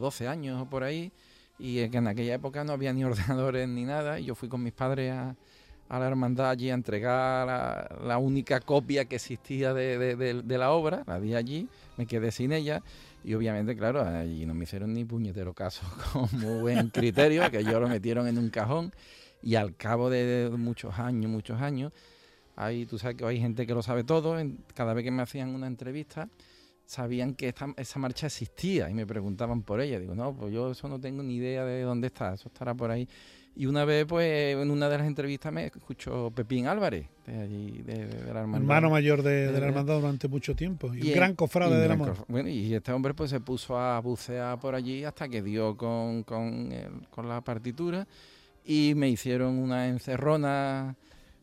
12 0.00 0.26
años 0.26 0.60
o 0.60 0.66
por 0.66 0.82
ahí, 0.82 1.12
y 1.58 1.88
que 1.88 1.98
en 1.98 2.08
aquella 2.08 2.34
época 2.34 2.64
no 2.64 2.72
había 2.72 2.92
ni 2.92 3.04
ordenadores 3.04 3.68
ni 3.68 3.84
nada, 3.84 4.18
y 4.18 4.24
yo 4.24 4.34
fui 4.34 4.48
con 4.48 4.62
mis 4.62 4.72
padres 4.72 5.12
a, 5.12 5.36
la 5.98 6.06
hermandad 6.06 6.50
allí 6.50 6.70
a 6.70 6.74
entregar 6.74 7.98
la, 8.04 8.18
única 8.18 8.60
copia 8.60 9.06
que 9.06 9.16
existía 9.16 9.74
de, 9.74 10.44
la 10.46 10.70
obra, 10.70 11.02
la 11.06 11.18
di 11.20 11.34
allí, 11.34 11.68
me 11.96 12.06
quedé 12.06 12.30
sin 12.30 12.52
ella, 12.52 12.82
y 13.24 13.34
obviamente, 13.34 13.76
claro, 13.76 14.02
allí 14.02 14.46
no 14.46 14.54
me 14.54 14.64
hicieron 14.64 14.94
ni 14.94 15.04
puñetero 15.04 15.52
caso 15.52 15.82
con 16.12 16.28
muy 16.40 16.60
buen 16.60 16.90
criterio, 16.90 17.50
que 17.50 17.64
yo 17.64 17.80
lo 17.80 17.88
metieron 17.88 18.28
en 18.28 18.38
un 18.38 18.50
cajón 18.50 18.92
y 19.42 19.56
al 19.56 19.74
cabo 19.76 20.10
de 20.10 20.50
muchos 20.56 20.98
años, 20.98 21.30
muchos 21.30 21.60
años, 21.60 21.92
tú 22.88 22.98
sabes 22.98 23.16
que 23.16 23.24
hay 23.24 23.40
gente 23.40 23.66
que 23.66 23.74
lo 23.74 23.82
sabe 23.82 24.04
todo, 24.04 24.36
cada 24.74 24.94
vez 24.94 25.04
que 25.04 25.10
me 25.10 25.22
hacían 25.22 25.54
una 25.54 25.66
entrevista, 25.66 26.28
sabían 26.84 27.34
que 27.34 27.48
esta, 27.48 27.72
esa 27.76 27.98
marcha 28.00 28.26
existía 28.26 28.90
y 28.90 28.94
me 28.94 29.06
preguntaban 29.06 29.62
por 29.62 29.80
ella. 29.80 30.00
Digo, 30.00 30.14
no, 30.14 30.34
pues 30.34 30.52
yo 30.52 30.72
eso 30.72 30.88
no 30.88 31.00
tengo 31.00 31.22
ni 31.22 31.36
idea 31.36 31.64
de 31.64 31.82
dónde 31.82 32.08
está, 32.08 32.34
eso 32.34 32.48
estará 32.48 32.74
por 32.74 32.90
ahí. 32.90 33.08
Y 33.56 33.66
una 33.66 33.84
vez, 33.84 34.06
pues, 34.06 34.56
en 34.56 34.70
una 34.70 34.88
de 34.88 34.98
las 34.98 35.06
entrevistas 35.06 35.52
me 35.52 35.66
escuchó 35.66 36.30
Pepín 36.30 36.66
Álvarez, 36.66 37.06
de 37.26 37.40
allí, 37.40 37.82
de, 37.82 38.06
la 38.32 38.40
hermandad. 38.40 38.60
Hermano 38.60 38.90
mayor 38.90 39.22
de, 39.22 39.52
la 39.52 39.66
hermandad 39.66 40.00
durante 40.00 40.28
mucho 40.28 40.54
tiempo. 40.54 40.94
Y, 40.94 41.08
un 41.08 41.14
gran 41.14 41.34
cofrade 41.34 41.76
del 41.76 41.90
amor. 41.90 42.14
bueno, 42.28 42.48
y 42.48 42.72
este 42.72 42.92
hombre, 42.92 43.12
pues, 43.12 43.30
se 43.30 43.40
puso 43.40 43.78
a 43.78 44.00
bucear 44.00 44.58
por 44.60 44.74
allí 44.74 45.04
hasta 45.04 45.28
que 45.28 45.42
dio 45.42 45.76
con, 45.76 46.22
con, 46.22 46.70
con 47.10 47.28
la 47.28 47.40
partitura 47.42 48.06
y 48.64 48.94
me 48.94 49.08
hicieron 49.08 49.58
una 49.58 49.88
encerrona 49.88 50.96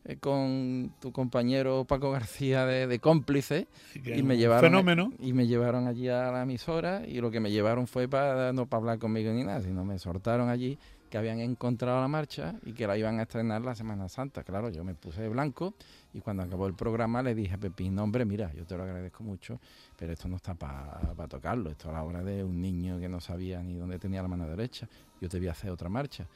eh, 0.04 0.16
con 0.16 0.94
tu 1.00 1.12
compañero 1.12 1.84
Paco 1.84 2.10
García 2.10 2.64
de, 2.64 2.98
cómplice 2.98 3.66
y 3.94 4.22
me 4.22 4.36
llevaron 4.36 4.70
fenómeno. 4.70 5.12
y 5.18 5.32
me 5.32 5.46
llevaron 5.46 5.86
allí 5.86 6.08
a 6.08 6.30
la 6.30 6.42
emisora 6.42 7.02
y 7.06 7.20
lo 7.20 7.30
que 7.30 7.40
me 7.40 7.50
llevaron 7.50 7.86
fue 7.86 8.08
para 8.08 8.52
no 8.52 8.66
para 8.66 8.80
hablar 8.80 8.98
conmigo 8.98 9.32
ni 9.32 9.44
nada 9.44 9.60
sino 9.60 9.84
me 9.84 9.98
soltaron 9.98 10.48
allí 10.48 10.78
que 11.08 11.18
habían 11.18 11.40
encontrado 11.40 12.00
la 12.00 12.08
marcha 12.08 12.54
y 12.64 12.72
que 12.72 12.86
la 12.86 12.96
iban 12.96 13.18
a 13.18 13.22
estrenar 13.22 13.62
la 13.62 13.74
Semana 13.74 14.08
Santa. 14.08 14.44
Claro, 14.44 14.70
yo 14.70 14.84
me 14.84 14.94
puse 14.94 15.22
de 15.22 15.28
blanco 15.28 15.74
y 16.12 16.20
cuando 16.20 16.42
acabó 16.42 16.66
el 16.66 16.74
programa 16.74 17.22
le 17.22 17.34
dije 17.34 17.54
a 17.54 17.58
Pepín, 17.58 17.98
hombre, 17.98 18.24
mira, 18.24 18.52
yo 18.54 18.64
te 18.64 18.76
lo 18.76 18.82
agradezco 18.82 19.24
mucho, 19.24 19.60
pero 19.96 20.12
esto 20.12 20.28
no 20.28 20.36
está 20.36 20.54
para 20.54 21.28
tocarlo, 21.28 21.70
esto 21.70 21.88
es 21.88 21.94
la 21.94 22.02
obra 22.02 22.22
de 22.22 22.44
un 22.44 22.60
niño 22.60 22.98
que 22.98 23.08
no 23.08 23.20
sabía 23.20 23.62
ni 23.62 23.74
dónde 23.74 23.98
tenía 23.98 24.22
la 24.22 24.28
mano 24.28 24.46
derecha, 24.48 24.88
yo 25.20 25.28
te 25.28 25.38
voy 25.38 25.48
a 25.48 25.52
hacer 25.52 25.70
otra 25.70 25.88
marcha. 25.88 26.26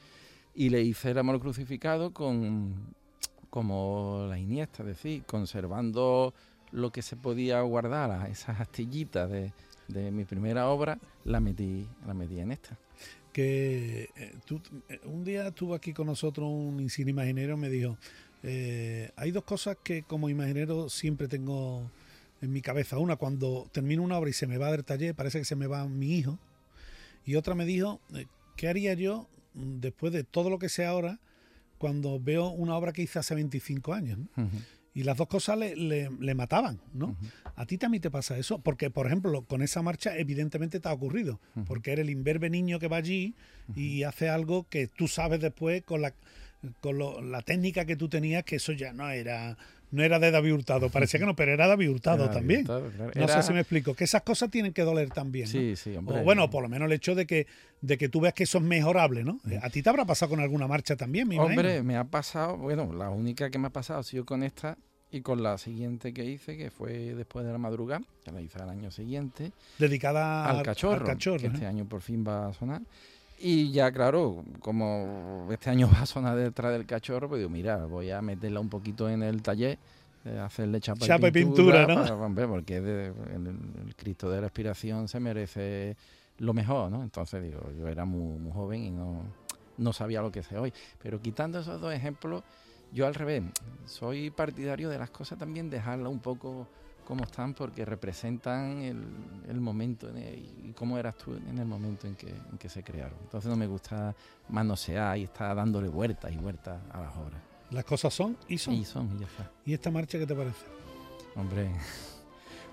Y 0.55 0.69
le 0.69 0.81
hice 0.81 1.11
el 1.11 1.17
amor 1.17 1.39
crucificado 1.39 2.13
con 2.13 2.93
como 3.49 4.25
la 4.27 4.39
Iniesta, 4.39 4.81
es 4.81 4.87
decir, 4.87 5.23
conservando 5.25 6.33
lo 6.71 6.91
que 6.91 7.03
se 7.03 7.15
podía 7.15 7.61
guardar, 7.61 8.27
esas 8.27 8.59
astillitas 8.59 9.29
de, 9.29 9.53
de 9.87 10.09
mi 10.09 10.25
primera 10.25 10.69
obra, 10.69 10.97
la 11.23 11.39
metí, 11.39 11.87
la 12.07 12.15
metí 12.15 12.39
en 12.39 12.51
esta 12.51 12.75
que 13.33 14.09
eh, 14.15 14.33
eh, 14.89 14.99
un 15.05 15.25
día 15.25 15.47
estuvo 15.47 15.73
aquí 15.73 15.91
con 15.91 16.07
nosotros 16.07 16.49
un 16.49 16.79
insigne 16.79 17.11
imaginero, 17.11 17.57
me 17.57 17.69
dijo, 17.69 17.97
eh, 18.43 19.11
hay 19.15 19.31
dos 19.31 19.43
cosas 19.43 19.75
que 19.83 20.03
como 20.03 20.29
imaginero 20.29 20.87
siempre 20.87 21.27
tengo 21.27 21.89
en 22.41 22.53
mi 22.53 22.61
cabeza. 22.61 22.99
Una, 22.99 23.15
cuando 23.15 23.67
termino 23.71 24.03
una 24.03 24.17
obra 24.17 24.29
y 24.29 24.33
se 24.33 24.47
me 24.47 24.57
va 24.57 24.71
del 24.71 24.85
taller, 24.85 25.15
parece 25.15 25.39
que 25.39 25.45
se 25.45 25.55
me 25.55 25.67
va 25.67 25.85
mi 25.87 26.15
hijo. 26.15 26.37
Y 27.25 27.35
otra 27.35 27.55
me 27.55 27.65
dijo, 27.65 27.99
¿qué 28.55 28.69
haría 28.69 28.93
yo 28.93 29.27
mm, 29.55 29.79
después 29.79 30.13
de 30.13 30.23
todo 30.23 30.49
lo 30.49 30.59
que 30.59 30.69
sé 30.69 30.85
ahora 30.85 31.19
cuando 31.79 32.19
veo 32.19 32.49
una 32.49 32.77
obra 32.77 32.93
que 32.93 33.01
hice 33.01 33.19
hace 33.19 33.33
25 33.33 33.93
años? 33.93 34.19
Y 34.95 35.03
las 35.03 35.17
dos 35.17 35.27
cosas 35.27 35.57
le, 35.57 35.75
le, 35.75 36.35
mataban, 36.35 36.79
¿no? 36.93 37.17
A 37.55 37.65
ti 37.65 37.77
también 37.77 38.01
te 38.01 38.11
pasa 38.11 38.37
eso, 38.37 38.59
porque, 38.59 38.91
por 38.91 39.07
ejemplo, 39.07 39.43
con 39.43 39.63
esa 39.63 39.81
marcha 39.81 40.15
evidentemente 40.15 40.79
te 40.79 40.87
ha 40.87 40.93
ocurrido, 40.93 41.39
porque 41.65 41.93
eres 41.93 42.03
el 42.03 42.11
imberbe 42.11 42.49
niño 42.49 42.79
que 42.79 42.87
va 42.87 42.97
allí 42.97 43.33
y 43.75 44.03
hace 44.03 44.29
algo 44.29 44.67
que 44.69 44.87
tú 44.87 45.07
sabes 45.07 45.39
después 45.39 45.81
con 45.83 46.01
la, 46.01 46.13
con 46.79 47.31
la 47.31 47.41
técnica 47.41 47.85
que 47.85 47.95
tú 47.95 48.07
tenías, 48.07 48.43
que 48.43 48.57
eso 48.57 48.71
ya 48.71 48.93
no 48.93 49.09
era 49.09 49.57
no 49.93 50.03
era 50.03 50.17
de 50.17 50.31
David 50.31 50.53
Hurtado, 50.53 50.89
parecía 50.89 51.19
que 51.19 51.25
no, 51.27 51.35
pero 51.35 51.53
era 51.53 51.67
David 51.67 51.91
Hurtado 51.91 52.27
también. 52.31 52.65
No 52.65 53.27
sé 53.27 53.43
si 53.43 53.53
me 53.53 53.59
explico, 53.59 53.93
que 53.93 54.05
esas 54.05 54.23
cosas 54.23 54.49
tienen 54.49 54.73
que 54.73 54.81
doler 54.81 55.11
también. 55.11 55.47
Sí, 55.47 55.75
sí, 55.75 55.95
hombre. 55.95 56.19
O 56.19 56.23
bueno, 56.23 56.49
por 56.49 56.63
lo 56.63 56.69
menos 56.69 56.87
el 56.87 56.93
hecho 56.93 57.13
de 57.13 57.27
que, 57.27 57.45
de 57.81 57.97
que 57.99 58.09
tú 58.09 58.19
veas 58.19 58.33
que 58.33 58.43
eso 58.43 58.57
es 58.57 58.63
mejorable, 58.63 59.23
¿no? 59.23 59.39
A 59.61 59.69
ti 59.69 59.83
te 59.83 59.89
habrá 59.89 60.03
pasado 60.05 60.31
con 60.31 60.39
alguna 60.39 60.67
marcha 60.67 60.95
también, 60.95 61.27
mi 61.27 61.37
Hombre, 61.37 61.83
me 61.83 61.95
ha 61.95 62.05
pasado, 62.05 62.57
bueno, 62.57 62.91
la 62.91 63.11
única 63.11 63.51
que 63.51 63.59
me 63.59 63.67
ha 63.67 63.69
pasado 63.69 63.99
ha 63.99 64.03
sido 64.03 64.25
con 64.25 64.41
esta 64.41 64.77
y 65.11 65.21
con 65.21 65.43
la 65.43 65.59
siguiente 65.59 66.11
que 66.11 66.25
hice, 66.25 66.57
que 66.57 66.71
fue 66.71 67.13
después 67.13 67.45
de 67.45 67.51
la 67.51 67.59
madrugada, 67.59 68.01
que 68.25 68.31
la 68.31 68.41
hice 68.41 68.57
al 68.63 68.69
año 68.69 68.89
siguiente. 68.89 69.51
Dedicada 69.77 70.49
al 70.49 70.63
cachorro, 70.63 71.05
que 71.05 71.47
este 71.47 71.67
año 71.67 71.85
por 71.85 72.01
fin 72.01 72.25
va 72.27 72.47
a 72.47 72.53
sonar. 72.53 72.81
Y 73.45 73.71
ya, 73.71 73.91
claro, 73.91 74.41
como 74.61 75.49
este 75.51 75.69
año 75.69 75.89
va 75.93 76.03
a 76.03 76.05
sonar 76.05 76.37
detrás 76.37 76.71
del 76.71 76.85
cachorro, 76.85 77.27
pues 77.27 77.39
digo, 77.39 77.49
mira, 77.49 77.85
voy 77.85 78.09
a 78.09 78.21
meterla 78.21 78.61
un 78.61 78.69
poquito 78.69 79.09
en 79.09 79.21
el 79.21 79.41
taller, 79.41 79.77
eh, 80.23 80.39
hacerle 80.39 80.79
chapa, 80.79 81.05
chapa 81.05 81.27
y 81.27 81.31
pintura, 81.31 81.85
¿no? 81.85 82.33
porque 82.47 82.77
el, 82.77 83.93
Cristo 83.97 84.29
de 84.29 84.37
la 84.37 84.41
Respiración 84.43 85.09
se 85.09 85.19
merece 85.19 85.97
lo 86.37 86.53
mejor, 86.53 86.89
¿no? 86.89 87.03
Entonces, 87.03 87.43
digo, 87.43 87.59
yo 87.77 87.89
era 87.89 88.05
muy, 88.05 88.39
muy 88.39 88.53
joven 88.53 88.81
y 88.85 88.91
no, 88.91 89.23
no 89.77 89.91
sabía 89.91 90.21
lo 90.21 90.31
que 90.31 90.41
sé 90.41 90.57
hoy. 90.57 90.71
Pero 91.01 91.21
quitando 91.21 91.59
esos 91.59 91.81
dos 91.81 91.93
ejemplos, 91.93 92.43
yo 92.93 93.07
al 93.07 93.13
revés, 93.13 93.43
soy 93.85 94.29
partidario 94.29 94.87
de 94.87 94.97
las 94.97 95.09
cosas 95.09 95.37
también 95.37 95.69
dejarlas 95.69 96.09
un 96.09 96.19
poco 96.19 96.69
como 97.03 97.23
están 97.23 97.53
porque 97.53 97.85
representan 97.85 98.81
el, 98.81 99.59
momento 99.59 100.09
y 100.17 100.73
cómo 100.73 100.97
eras 100.97 101.15
tú 101.15 101.33
en 101.33 101.57
el 101.57 101.65
momento 101.65 102.07
en 102.07 102.15
que, 102.15 102.29
en 102.29 102.57
que 102.57 102.69
se 102.69 102.83
crearon. 102.83 103.17
Entonces 103.23 103.49
no 103.49 103.55
me 103.55 103.67
gusta 103.67 104.15
manosear 104.49 105.17
y 105.17 105.23
estar 105.23 105.55
dándole 105.55 105.87
vueltas 105.87 106.31
y 106.31 106.37
vueltas 106.37 106.81
a 106.91 107.01
las 107.01 107.15
obras. 107.15 107.41
Las 107.71 107.85
cosas 107.85 108.13
son 108.13 108.37
y 108.47 108.57
son. 108.57 108.73
Y 108.73 108.85
son, 108.85 109.15
y 109.15 109.19
ya 109.19 109.25
está. 109.25 109.51
¿Y 109.65 109.73
esta 109.73 109.91
marcha 109.91 110.17
qué 110.17 110.27
te 110.27 110.35
parece? 110.35 110.65
Hombre, 111.35 111.71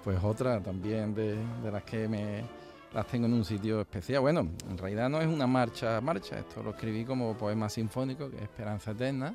pues 0.05 0.23
otra 0.23 0.61
también 0.61 1.14
de, 1.14 1.37
de 1.62 1.71
las 1.71 1.85
que 1.85 2.09
me 2.09 2.45
las 2.93 3.07
tengo 3.07 3.27
en 3.27 3.35
un 3.35 3.45
sitio 3.45 3.81
especial. 3.81 4.21
Bueno, 4.21 4.49
en 4.69 4.79
realidad 4.79 5.09
no 5.09 5.21
es 5.21 5.27
una 5.27 5.47
marcha, 5.47 6.01
marcha, 6.01 6.38
esto 6.38 6.62
lo 6.62 6.71
escribí 6.71 7.05
como 7.05 7.37
poema 7.37 7.69
sinfónico, 7.69 8.31
que 8.31 8.37
es 8.37 8.43
Esperanza 8.43 8.90
Eterna 8.90 9.35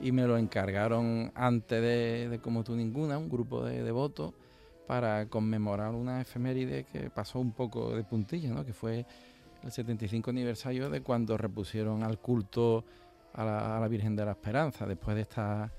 y 0.00 0.12
me 0.12 0.26
lo 0.26 0.36
encargaron 0.36 1.32
antes 1.34 1.80
de, 1.80 2.38
Como 2.42 2.64
tú 2.64 2.74
ninguna, 2.76 3.18
un 3.18 3.28
grupo 3.28 3.64
de 3.64 3.82
devotos, 3.82 4.34
para 4.86 5.26
conmemorar 5.26 5.94
una 5.94 6.20
efeméride 6.20 6.84
que 6.84 7.10
pasó 7.10 7.40
un 7.40 7.52
poco 7.52 7.94
de 7.94 8.04
puntilla, 8.04 8.50
¿no? 8.50 8.64
que 8.64 8.72
fue 8.72 9.04
el 9.62 9.72
75 9.72 10.30
aniversario 10.30 10.88
de 10.90 11.00
cuando 11.00 11.36
repusieron 11.36 12.02
al 12.04 12.18
culto 12.18 12.84
a 13.34 13.44
la, 13.80 13.88
Virgen 13.88 14.16
de 14.16 14.24
la 14.24 14.32
Esperanza, 14.32 14.86
después 14.86 15.16
de 15.16 15.22
esta, 15.22 15.70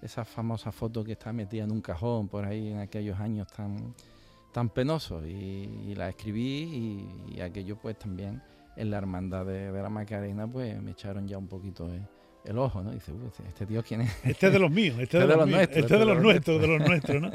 esa 0.00 0.24
famosa 0.24 0.72
foto 0.72 1.04
que 1.04 1.12
está 1.12 1.32
metida 1.32 1.64
en 1.64 1.72
un 1.72 1.80
cajón 1.80 2.28
por 2.28 2.44
ahí 2.44 2.68
en 2.68 2.78
aquellos 2.78 3.18
años 3.20 3.48
tan, 3.48 3.94
tan 4.52 4.68
penosos. 4.68 5.26
Y, 5.26 5.94
la 5.94 6.08
escribí 6.08 7.06
y, 7.28 7.40
aquello 7.40 7.76
pues 7.76 7.98
también 7.98 8.42
en 8.76 8.90
la 8.90 8.98
hermandad 8.98 9.44
de, 9.44 9.70
la 9.72 9.90
Macarena 9.90 10.46
pues 10.46 10.80
me 10.80 10.92
echaron 10.92 11.28
ya 11.28 11.36
un 11.36 11.48
poquito 11.48 11.86
de 11.86 12.00
el 12.44 12.58
ojo, 12.58 12.82
¿no? 12.82 12.90
dice, 12.90 13.12
este, 13.26 13.42
este 13.48 13.66
tío 13.66 13.82
quién 13.82 14.02
es. 14.02 14.12
Este 14.24 14.48
es 14.48 14.52
de 14.52 14.58
los 14.58 14.70
míos, 14.70 14.96
este, 14.98 15.18
es 15.22 15.28
de, 15.28 15.36
los, 15.36 15.48
nuestros. 15.48 15.76
Este 15.78 15.94
es 15.94 16.00
de 16.00 16.06
los 16.06 16.22
nuestros, 16.22 16.60
de 16.60 16.68
los 16.68 16.80
nuestros, 16.80 17.22
¿no? 17.22 17.30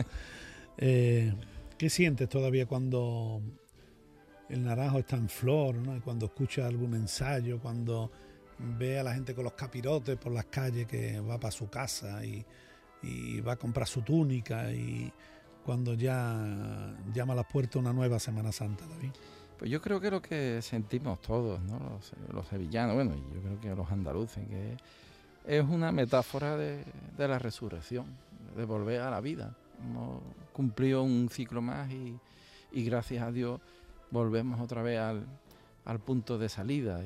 Eh, 0.77 1.33
¿Qué 1.77 1.89
sientes 1.89 2.29
todavía 2.29 2.65
cuando 2.65 3.41
el 4.49 4.63
naranjo 4.63 4.99
está 4.99 5.15
en 5.15 5.29
flor, 5.29 5.75
¿no? 5.75 5.95
Y 5.95 5.99
cuando 5.99 6.27
escucha 6.27 6.67
algún 6.67 6.93
ensayo, 6.95 7.59
cuando 7.59 8.11
ve 8.59 8.99
a 8.99 9.03
la 9.03 9.13
gente 9.13 9.35
con 9.35 9.43
los 9.43 9.53
capirotes 9.53 10.17
por 10.17 10.31
las 10.31 10.45
calles 10.45 10.87
que 10.87 11.19
va 11.19 11.39
para 11.39 11.51
su 11.51 11.69
casa 11.69 12.23
y, 12.25 12.45
va 13.41 13.53
a 13.53 13.55
comprar 13.55 13.87
su 13.87 14.01
túnica 14.01 14.69
y 14.73 15.13
cuando 15.63 15.93
ya 15.93 16.93
llama 17.13 17.33
a 17.33 17.35
las 17.37 17.45
puertas 17.45 17.77
una 17.77 17.93
nueva 17.93 18.19
Semana 18.19 18.51
Santa, 18.51 18.85
David. 18.85 19.11
Pues 19.57 19.71
yo 19.71 19.81
creo 19.81 19.99
que 19.99 20.11
lo 20.11 20.21
que 20.21 20.61
sentimos 20.61 21.19
todos, 21.19 21.59
¿no? 21.63 21.99
los, 22.31 22.47
sevillanos, 22.47 22.93
bueno, 22.93 23.15
y 23.15 23.35
yo 23.35 23.41
creo 23.41 23.59
que 23.59 23.75
los 23.75 23.91
andaluces, 23.91 24.47
que 24.47 24.77
es 25.47 25.63
una 25.63 25.91
metáfora 25.91 26.55
de, 26.55 26.83
la 27.17 27.39
resurrección, 27.39 28.05
de 28.55 28.65
volver 28.65 29.01
a 29.01 29.09
la 29.09 29.19
vida. 29.19 29.55
Hemos 29.83 30.21
cumplido 30.53 31.01
un 31.01 31.29
ciclo 31.29 31.61
más 31.61 31.89
y, 31.91 32.19
gracias 32.71 33.23
a 33.23 33.31
Dios 33.31 33.59
volvemos 34.11 34.61
otra 34.61 34.83
vez 34.83 34.99
al, 34.99 35.25
punto 36.05 36.37
de 36.37 36.49
salida 36.49 37.01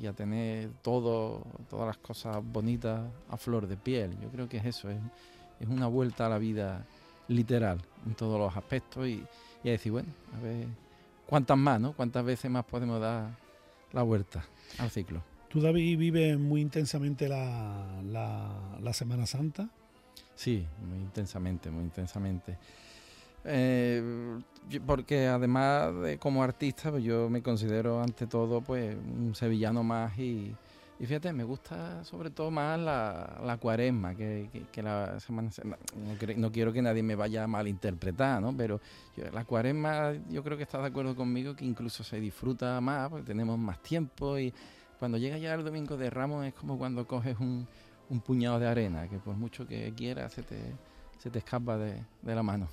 y, 0.00 0.06
a 0.06 0.14
tener 0.14 0.70
todo, 0.82 1.42
todas 1.68 1.86
las 1.86 1.98
cosas 1.98 2.42
bonitas 2.42 3.02
a 3.28 3.36
flor 3.36 3.66
de 3.66 3.76
piel. 3.76 4.18
Yo 4.22 4.30
creo 4.30 4.48
que 4.48 4.56
es 4.56 4.64
eso, 4.64 4.88
es, 4.88 4.98
es 5.58 5.68
una 5.68 5.86
vuelta 5.86 6.26
a 6.26 6.28
la 6.30 6.38
vida 6.38 6.86
literal 7.28 7.78
en 8.06 8.14
todos 8.14 8.38
los 8.38 8.56
aspectos 8.56 9.06
y, 9.06 9.22
y 9.62 9.68
a 9.68 9.72
decir, 9.72 9.92
bueno, 9.92 10.08
a 10.38 10.42
ver 10.42 10.66
cuántas 11.30 11.56
más, 11.56 11.80
¿no? 11.80 11.92
¿Cuántas 11.92 12.24
veces 12.24 12.50
más 12.50 12.64
podemos 12.64 13.00
dar 13.00 13.30
la 13.92 14.02
vuelta 14.02 14.44
al 14.78 14.90
ciclo? 14.90 15.22
¿Tú, 15.48 15.60
David, 15.60 15.96
vives 15.96 16.38
muy 16.38 16.60
intensamente 16.60 17.28
la, 17.28 18.02
la, 18.02 18.92
Semana 18.92 19.26
Santa? 19.26 19.68
Sí, 20.34 20.66
muy 20.86 20.98
intensamente, 20.98 21.70
muy 21.70 21.84
intensamente. 21.84 22.58
Eh, 23.44 24.02
porque 24.84 25.28
además 25.28 25.94
de 26.02 26.18
como 26.18 26.42
artista, 26.42 26.90
pues 26.90 27.04
yo 27.04 27.30
me 27.30 27.42
considero 27.42 28.02
ante 28.02 28.26
todo 28.26 28.60
pues 28.60 28.96
un 28.96 29.34
sevillano 29.34 29.82
más 29.84 30.18
y, 30.18 30.54
y 31.00 31.06
fíjate, 31.06 31.32
me 31.32 31.44
gusta 31.44 32.04
sobre 32.04 32.28
todo 32.28 32.50
más 32.50 32.78
la, 32.78 33.40
la 33.42 33.56
cuaresma 33.56 34.14
que, 34.14 34.50
la 34.82 35.18
semana. 35.18 35.48
No, 35.64 36.34
no, 36.36 36.52
quiero 36.52 36.74
que 36.74 36.82
nadie 36.82 37.02
me 37.02 37.14
vaya 37.14 37.42
a 37.42 37.46
malinterpretar, 37.46 38.42
¿no? 38.42 38.54
Pero 38.54 38.82
la 39.32 39.46
cuaresma, 39.46 40.12
yo 40.28 40.44
creo 40.44 40.58
que 40.58 40.64
estás 40.64 40.82
de 40.82 40.88
acuerdo 40.88 41.16
conmigo 41.16 41.56
que 41.56 41.64
incluso 41.64 42.04
se 42.04 42.20
disfruta 42.20 42.78
más, 42.82 43.08
porque 43.08 43.24
tenemos 43.24 43.58
más 43.58 43.82
tiempo 43.82 44.38
y 44.38 44.52
cuando 44.98 45.16
llega 45.16 45.38
ya 45.38 45.54
el 45.54 45.64
domingo 45.64 45.96
de 45.96 46.10
Ramos 46.10 46.44
es 46.44 46.52
como 46.52 46.76
cuando 46.76 47.06
coges 47.06 47.40
un, 47.40 47.66
un 48.10 48.20
puñado 48.20 48.58
de 48.58 48.68
arena, 48.68 49.08
que 49.08 49.18
por 49.18 49.34
mucho 49.36 49.66
que 49.66 49.94
quieras 49.96 50.34
se 50.34 50.42
te, 50.42 50.60
se 51.18 51.30
te 51.30 51.38
escapa 51.38 51.78
de, 51.78 52.04
de 52.20 52.34
la 52.34 52.42
mano. 52.42 52.68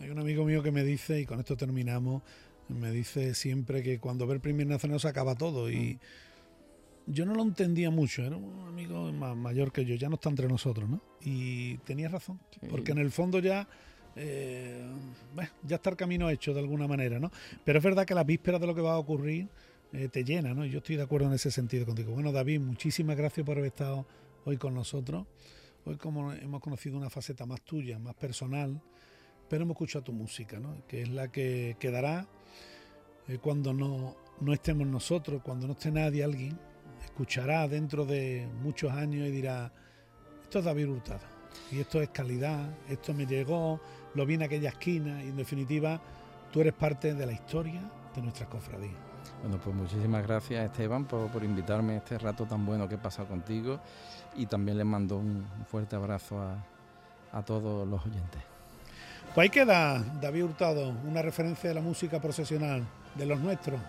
Hay 0.00 0.10
un 0.10 0.18
amigo 0.18 0.44
mío 0.44 0.62
que 0.62 0.70
me 0.70 0.84
dice, 0.84 1.18
y 1.18 1.24
con 1.24 1.40
esto 1.40 1.56
terminamos, 1.56 2.22
me 2.68 2.90
dice 2.90 3.34
siempre 3.34 3.82
que 3.82 3.98
cuando 3.98 4.26
ve 4.26 4.34
el 4.34 4.40
primer 4.40 4.66
nacional 4.66 5.00
se 5.00 5.08
acaba 5.08 5.34
todo 5.34 5.70
y. 5.70 5.94
Mm 5.94 6.29
yo 7.10 7.26
no 7.26 7.34
lo 7.34 7.42
entendía 7.42 7.90
mucho, 7.90 8.22
era 8.22 8.36
un 8.36 8.68
amigo 8.68 9.12
más 9.12 9.36
mayor 9.36 9.72
que 9.72 9.84
yo, 9.84 9.94
ya 9.96 10.08
no 10.08 10.14
está 10.14 10.28
entre 10.28 10.48
nosotros, 10.48 10.88
¿no? 10.88 11.00
Y 11.20 11.76
tenía 11.78 12.08
razón, 12.08 12.38
porque 12.70 12.92
en 12.92 12.98
el 12.98 13.10
fondo 13.10 13.40
ya, 13.40 13.68
eh, 14.16 14.86
ya 15.66 15.76
está 15.76 15.90
el 15.90 15.96
camino 15.96 16.30
hecho 16.30 16.54
de 16.54 16.60
alguna 16.60 16.86
manera, 16.86 17.18
¿no? 17.18 17.30
Pero 17.64 17.78
es 17.78 17.84
verdad 17.84 18.06
que 18.06 18.14
la 18.14 18.24
víspera 18.24 18.58
de 18.58 18.66
lo 18.66 18.74
que 18.74 18.80
va 18.80 18.92
a 18.92 18.98
ocurrir 18.98 19.48
eh, 19.92 20.08
te 20.08 20.24
llena, 20.24 20.54
¿no? 20.54 20.64
Yo 20.64 20.78
estoy 20.78 20.96
de 20.96 21.02
acuerdo 21.02 21.26
en 21.26 21.34
ese 21.34 21.50
sentido 21.50 21.84
contigo. 21.84 22.12
Bueno, 22.12 22.30
David, 22.30 22.60
muchísimas 22.60 23.16
gracias 23.16 23.44
por 23.44 23.56
haber 23.56 23.68
estado 23.68 24.06
hoy 24.44 24.56
con 24.56 24.74
nosotros. 24.74 25.26
Hoy 25.84 25.96
como 25.96 26.32
hemos 26.32 26.60
conocido 26.60 26.96
una 26.96 27.10
faceta 27.10 27.44
más 27.44 27.62
tuya, 27.62 27.98
más 27.98 28.14
personal, 28.14 28.80
pero 29.48 29.64
hemos 29.64 29.74
escuchado 29.74 30.04
tu 30.04 30.12
música, 30.12 30.60
¿no? 30.60 30.86
Que 30.86 31.02
es 31.02 31.08
la 31.08 31.32
que 31.32 31.76
quedará 31.80 32.28
eh, 33.26 33.38
cuando 33.38 33.72
no, 33.72 34.16
no 34.40 34.52
estemos 34.52 34.86
nosotros, 34.86 35.42
cuando 35.42 35.66
no 35.66 35.72
esté 35.72 35.90
nadie, 35.90 36.22
alguien 36.22 36.56
escuchará 37.04 37.66
dentro 37.68 38.04
de 38.04 38.48
muchos 38.62 38.92
años 38.92 39.26
y 39.28 39.30
dirá, 39.30 39.72
esto 40.42 40.58
es 40.60 40.64
David 40.64 40.88
Hurtado, 40.88 41.20
y 41.70 41.80
esto 41.80 42.00
es 42.00 42.10
calidad, 42.10 42.68
esto 42.88 43.14
me 43.14 43.26
llegó, 43.26 43.80
lo 44.14 44.26
vi 44.26 44.34
en 44.34 44.42
aquella 44.42 44.70
esquina, 44.70 45.22
y 45.22 45.28
en 45.28 45.36
definitiva, 45.36 46.00
tú 46.52 46.60
eres 46.60 46.74
parte 46.74 47.14
de 47.14 47.26
la 47.26 47.32
historia 47.32 47.80
de 48.14 48.22
nuestras 48.22 48.48
cofradías. 48.48 48.94
Bueno, 49.42 49.58
pues 49.62 49.74
muchísimas 49.74 50.26
gracias 50.26 50.64
Esteban 50.64 51.04
por, 51.04 51.30
por 51.30 51.44
invitarme 51.44 51.94
a 51.94 51.96
este 51.98 52.18
rato 52.18 52.44
tan 52.44 52.66
bueno 52.66 52.88
que 52.88 52.96
he 52.96 52.98
pasado 52.98 53.28
contigo 53.28 53.80
y 54.36 54.46
también 54.46 54.76
les 54.76 54.86
mando 54.86 55.16
un 55.16 55.46
fuerte 55.66 55.96
abrazo 55.96 56.40
a, 56.40 56.62
a 57.32 57.42
todos 57.42 57.86
los 57.88 58.04
oyentes. 58.04 58.42
Pues 59.34 59.44
ahí 59.44 59.50
queda 59.50 59.98
David 60.20 60.44
Hurtado, 60.44 60.90
una 61.06 61.22
referencia 61.22 61.68
de 61.70 61.74
la 61.74 61.80
música 61.80 62.20
profesional 62.20 62.84
de 63.14 63.26
los 63.26 63.38
nuestros. 63.40 63.80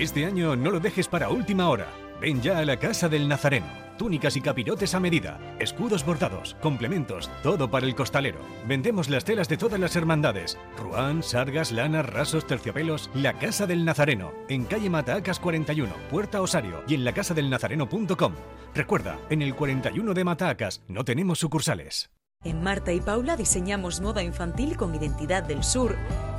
Este 0.00 0.24
año 0.24 0.56
no 0.56 0.70
lo 0.70 0.80
dejes 0.80 1.08
para 1.08 1.28
última 1.28 1.68
hora. 1.68 1.86
Ven 2.22 2.40
ya 2.40 2.56
a 2.56 2.64
la 2.64 2.78
Casa 2.78 3.10
del 3.10 3.28
Nazareno. 3.28 3.66
Túnicas 3.98 4.34
y 4.34 4.40
capirotes 4.40 4.94
a 4.94 5.00
medida, 5.00 5.38
escudos 5.58 6.06
bordados, 6.06 6.56
complementos, 6.62 7.30
todo 7.42 7.70
para 7.70 7.84
el 7.84 7.94
costalero. 7.94 8.38
Vendemos 8.66 9.10
las 9.10 9.26
telas 9.26 9.46
de 9.50 9.58
todas 9.58 9.78
las 9.78 9.94
hermandades. 9.96 10.56
Ruán, 10.78 11.22
sargas, 11.22 11.70
lanas, 11.70 12.06
rasos, 12.06 12.46
terciopelos. 12.46 13.10
La 13.12 13.38
Casa 13.38 13.66
del 13.66 13.84
Nazareno, 13.84 14.32
en 14.48 14.64
calle 14.64 14.88
Matacas 14.88 15.38
41, 15.38 15.92
Puerta 16.08 16.40
Osario 16.40 16.82
y 16.88 16.94
en 16.94 17.04
lacasadelnazareno.com. 17.04 18.32
Recuerda, 18.74 19.18
en 19.28 19.42
el 19.42 19.54
41 19.54 20.14
de 20.14 20.24
Matacas 20.24 20.82
no 20.88 21.04
tenemos 21.04 21.40
sucursales. 21.40 22.08
En 22.42 22.62
Marta 22.62 22.90
y 22.94 23.02
Paula 23.02 23.36
diseñamos 23.36 24.00
moda 24.00 24.22
infantil 24.22 24.78
con 24.78 24.94
identidad 24.94 25.42
del 25.42 25.62
sur. 25.62 25.94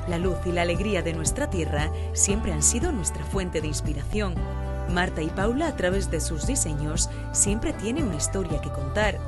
La 0.08 0.18
luz 0.18 0.38
y 0.46 0.52
la 0.52 0.64
alegría 0.64 1.02
de 1.02 1.14
nuestra 1.14 1.50
tierra 1.50 1.92
siempre 2.14 2.54
han 2.54 2.64
sido 2.64 2.92
nuestra 2.92 3.24
fuente 3.24 3.62
de 3.62 3.68
inspiración. 3.68 4.34
Marta 4.90 5.22
y 5.22 5.28
Paula, 5.28 5.68
a 5.68 5.76
través 5.76 6.12
de 6.12 6.20
sus 6.20 6.48
diseños, 6.48 7.10
siempre 7.32 7.74
tiene 7.74 8.04
una 8.04 8.16
historia 8.16 8.60
que 8.62 8.70
contar. 8.70 9.20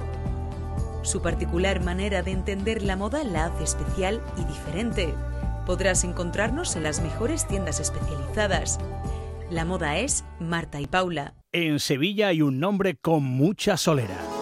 Su 1.04 1.22
particular 1.22 1.84
manera 1.84 2.24
de 2.24 2.32
entender 2.32 2.82
la 2.82 2.96
moda 2.96 3.24
la 3.24 3.46
hace 3.46 3.64
especial 3.64 4.22
y 4.38 4.46
diferente. 4.46 5.14
Podrás 5.66 6.04
encontrarnos 6.04 6.76
en 6.76 6.84
las 6.84 7.02
mejores 7.02 7.48
tiendas 7.48 7.80
especializadas. 7.80 8.80
La 9.50 9.66
moda 9.66 9.98
es 9.98 10.26
Marta 10.40 10.82
y 10.82 10.88
Paula. 10.88 11.34
En 11.52 11.80
Sevilla 11.80 12.30
hay 12.30 12.42
un 12.42 12.60
nombre 12.60 12.96
con 12.96 13.24
mucha 13.24 13.78
solera. 13.78 14.33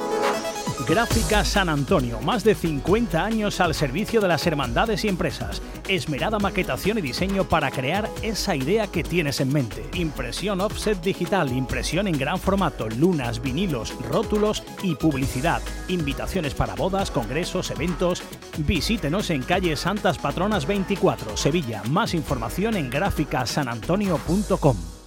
Gráfica 0.86 1.46
San 1.46 1.70
Antonio, 1.70 2.20
más 2.22 2.44
de 2.44 2.56
50 2.56 3.24
años 3.24 3.60
al 3.60 3.74
servicio 3.74 4.22
de 4.22 4.28
las 4.28 4.46
hermandades 4.48 5.04
y 5.04 5.08
empresas. 5.08 5.62
Esmerada 5.88 6.40
maquetación 6.40 6.98
y 6.98 7.02
diseño 7.02 7.44
para 7.44 7.72
crear 7.72 8.10
esa 8.22 8.56
idea 8.56 8.88
que 8.88 9.04
tienes 9.04 9.40
en 9.40 9.52
mente. 9.52 9.86
Impresión 9.94 10.62
offset 10.62 11.02
digital, 11.02 11.52
impresión 11.52 12.08
en 12.08 12.18
gran 12.18 12.40
formato, 12.40 12.90
lunas, 12.90 13.42
vinilos, 13.42 13.94
rótulos 14.10 14.64
y 14.84 14.96
publicidad. 14.96 15.62
Invitaciones 15.88 16.54
para 16.54 16.76
bodas, 16.76 17.12
congresos, 17.12 17.72
eventos. 17.72 18.24
Visítenos 18.58 19.30
en 19.30 19.44
calle 19.44 19.76
Santas 19.76 20.18
Patronas 20.18 20.66
24, 20.66 21.38
Sevilla. 21.38 21.84
Más 21.90 22.14
información 22.14 22.76
en 22.76 22.90
gráficasanantonio.com. 22.90 25.01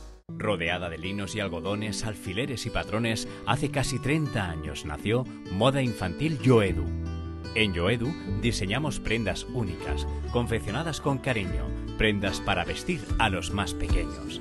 Rodeada 0.44 0.88
de 0.88 0.96
linos 0.96 1.34
y 1.34 1.40
algodones, 1.40 2.04
alfileres 2.04 2.64
y 2.64 2.70
patrones, 2.70 3.28
hace 3.46 3.70
casi 3.70 3.98
30 3.98 4.50
años 4.50 4.86
nació 4.86 5.24
Moda 5.52 5.82
Infantil 5.82 6.38
Yoedu. 6.38 6.84
En 7.54 7.74
Yoedu 7.74 8.08
diseñamos 8.40 9.00
prendas 9.00 9.44
únicas, 9.52 10.06
confeccionadas 10.32 11.02
con 11.02 11.18
cariño, 11.18 11.66
prendas 11.98 12.40
para 12.40 12.64
vestir 12.64 13.00
a 13.18 13.28
los 13.28 13.52
más 13.52 13.74
pequeños. 13.74 14.40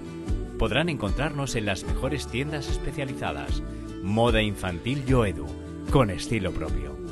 Podrán 0.58 0.88
encontrarnos 0.88 1.56
en 1.56 1.66
las 1.66 1.84
mejores 1.84 2.28
tiendas 2.28 2.70
especializadas. 2.70 3.62
Moda 4.02 4.42
Infantil 4.42 5.06
Yoedu, 5.06 5.46
con 5.92 6.10
estilo 6.10 6.52
propio. 6.54 7.03